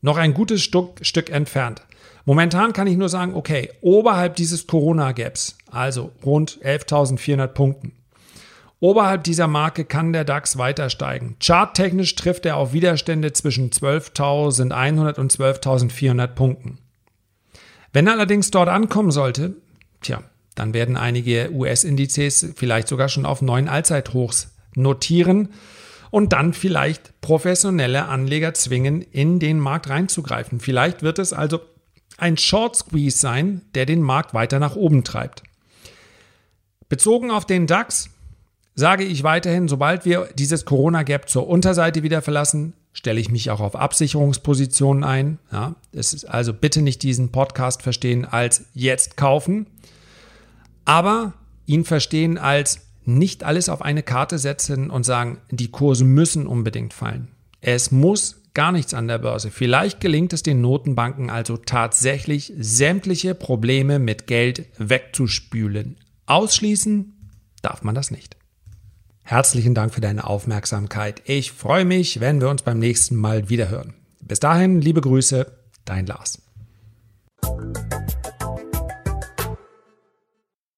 noch 0.00 0.16
ein 0.16 0.34
gutes 0.34 0.62
Stück, 0.62 1.04
Stück 1.04 1.30
entfernt. 1.30 1.82
Momentan 2.24 2.72
kann 2.72 2.86
ich 2.86 2.96
nur 2.96 3.08
sagen, 3.08 3.34
okay, 3.34 3.70
oberhalb 3.80 4.36
dieses 4.36 4.66
Corona-Gaps, 4.66 5.58
also 5.70 6.10
rund 6.24 6.58
11.400 6.62 7.46
Punkten, 7.48 7.92
oberhalb 8.80 9.24
dieser 9.24 9.46
Marke 9.46 9.84
kann 9.84 10.12
der 10.12 10.24
DAX 10.24 10.58
weiter 10.58 10.90
steigen. 10.90 11.36
Charttechnisch 11.40 12.14
trifft 12.14 12.46
er 12.46 12.56
auf 12.56 12.72
Widerstände 12.72 13.32
zwischen 13.32 13.70
12.100 13.70 15.18
und 15.18 15.32
12.400 15.32 16.26
Punkten. 16.28 16.78
Wenn 17.92 18.06
er 18.06 18.14
allerdings 18.14 18.50
dort 18.50 18.68
ankommen 18.68 19.10
sollte, 19.10 19.56
tja, 20.02 20.22
dann 20.54 20.74
werden 20.74 20.96
einige 20.96 21.50
US-Indizes 21.52 22.52
vielleicht 22.56 22.88
sogar 22.88 23.08
schon 23.08 23.26
auf 23.26 23.42
neuen 23.42 23.68
Allzeithochs 23.68 24.54
notieren 24.74 25.50
und 26.10 26.32
dann 26.32 26.52
vielleicht 26.52 27.20
professionelle 27.20 28.06
Anleger 28.06 28.54
zwingen, 28.54 29.02
in 29.02 29.38
den 29.38 29.60
Markt 29.60 29.88
reinzugreifen. 29.88 30.60
Vielleicht 30.60 31.02
wird 31.02 31.18
es 31.18 31.32
also 31.32 31.60
ein 32.18 32.36
Short 32.38 32.76
Squeeze 32.76 33.18
sein, 33.18 33.62
der 33.74 33.86
den 33.86 34.00
Markt 34.00 34.32
weiter 34.32 34.58
nach 34.58 34.76
oben 34.76 35.04
treibt. 35.04 35.42
Bezogen 36.88 37.30
auf 37.30 37.44
den 37.44 37.66
DAX 37.66 38.10
sage 38.76 39.04
ich 39.04 39.22
weiterhin, 39.24 39.68
sobald 39.68 40.04
wir 40.04 40.28
dieses 40.34 40.64
Corona-Gap 40.66 41.28
zur 41.28 41.48
Unterseite 41.48 42.02
wieder 42.02 42.22
verlassen, 42.22 42.74
stelle 42.92 43.18
ich 43.18 43.30
mich 43.30 43.50
auch 43.50 43.60
auf 43.60 43.74
Absicherungspositionen 43.74 45.02
ein. 45.02 45.38
Ja, 45.50 45.74
es 45.92 46.12
ist 46.12 46.26
also 46.26 46.52
bitte 46.52 46.82
nicht 46.82 47.02
diesen 47.02 47.32
Podcast 47.32 47.82
verstehen 47.82 48.24
als 48.24 48.66
jetzt 48.74 49.16
kaufen, 49.16 49.66
aber 50.84 51.32
ihn 51.64 51.84
verstehen 51.84 52.38
als 52.38 52.82
nicht 53.04 53.44
alles 53.44 53.68
auf 53.68 53.82
eine 53.82 54.02
Karte 54.02 54.38
setzen 54.38 54.90
und 54.90 55.04
sagen, 55.04 55.38
die 55.50 55.70
Kurse 55.70 56.04
müssen 56.04 56.46
unbedingt 56.46 56.92
fallen. 56.92 57.28
Es 57.60 57.90
muss 57.90 58.42
gar 58.52 58.72
nichts 58.72 58.94
an 58.94 59.08
der 59.08 59.18
Börse. 59.18 59.50
Vielleicht 59.50 60.00
gelingt 60.00 60.32
es 60.32 60.42
den 60.42 60.60
Notenbanken 60.60 61.30
also 61.30 61.56
tatsächlich, 61.56 62.52
sämtliche 62.58 63.34
Probleme 63.34 63.98
mit 63.98 64.26
Geld 64.26 64.66
wegzuspülen. 64.78 65.96
Ausschließen 66.26 67.12
darf 67.62 67.82
man 67.82 67.94
das 67.94 68.10
nicht. 68.10 68.35
Herzlichen 69.28 69.74
Dank 69.74 69.92
für 69.92 70.00
deine 70.00 70.24
Aufmerksamkeit. 70.24 71.20
Ich 71.24 71.50
freue 71.50 71.84
mich, 71.84 72.20
wenn 72.20 72.40
wir 72.40 72.48
uns 72.48 72.62
beim 72.62 72.78
nächsten 72.78 73.16
Mal 73.16 73.48
wiederhören. 73.48 73.94
Bis 74.20 74.38
dahin, 74.38 74.80
liebe 74.80 75.00
Grüße, 75.00 75.50
dein 75.84 76.06
Lars. 76.06 76.40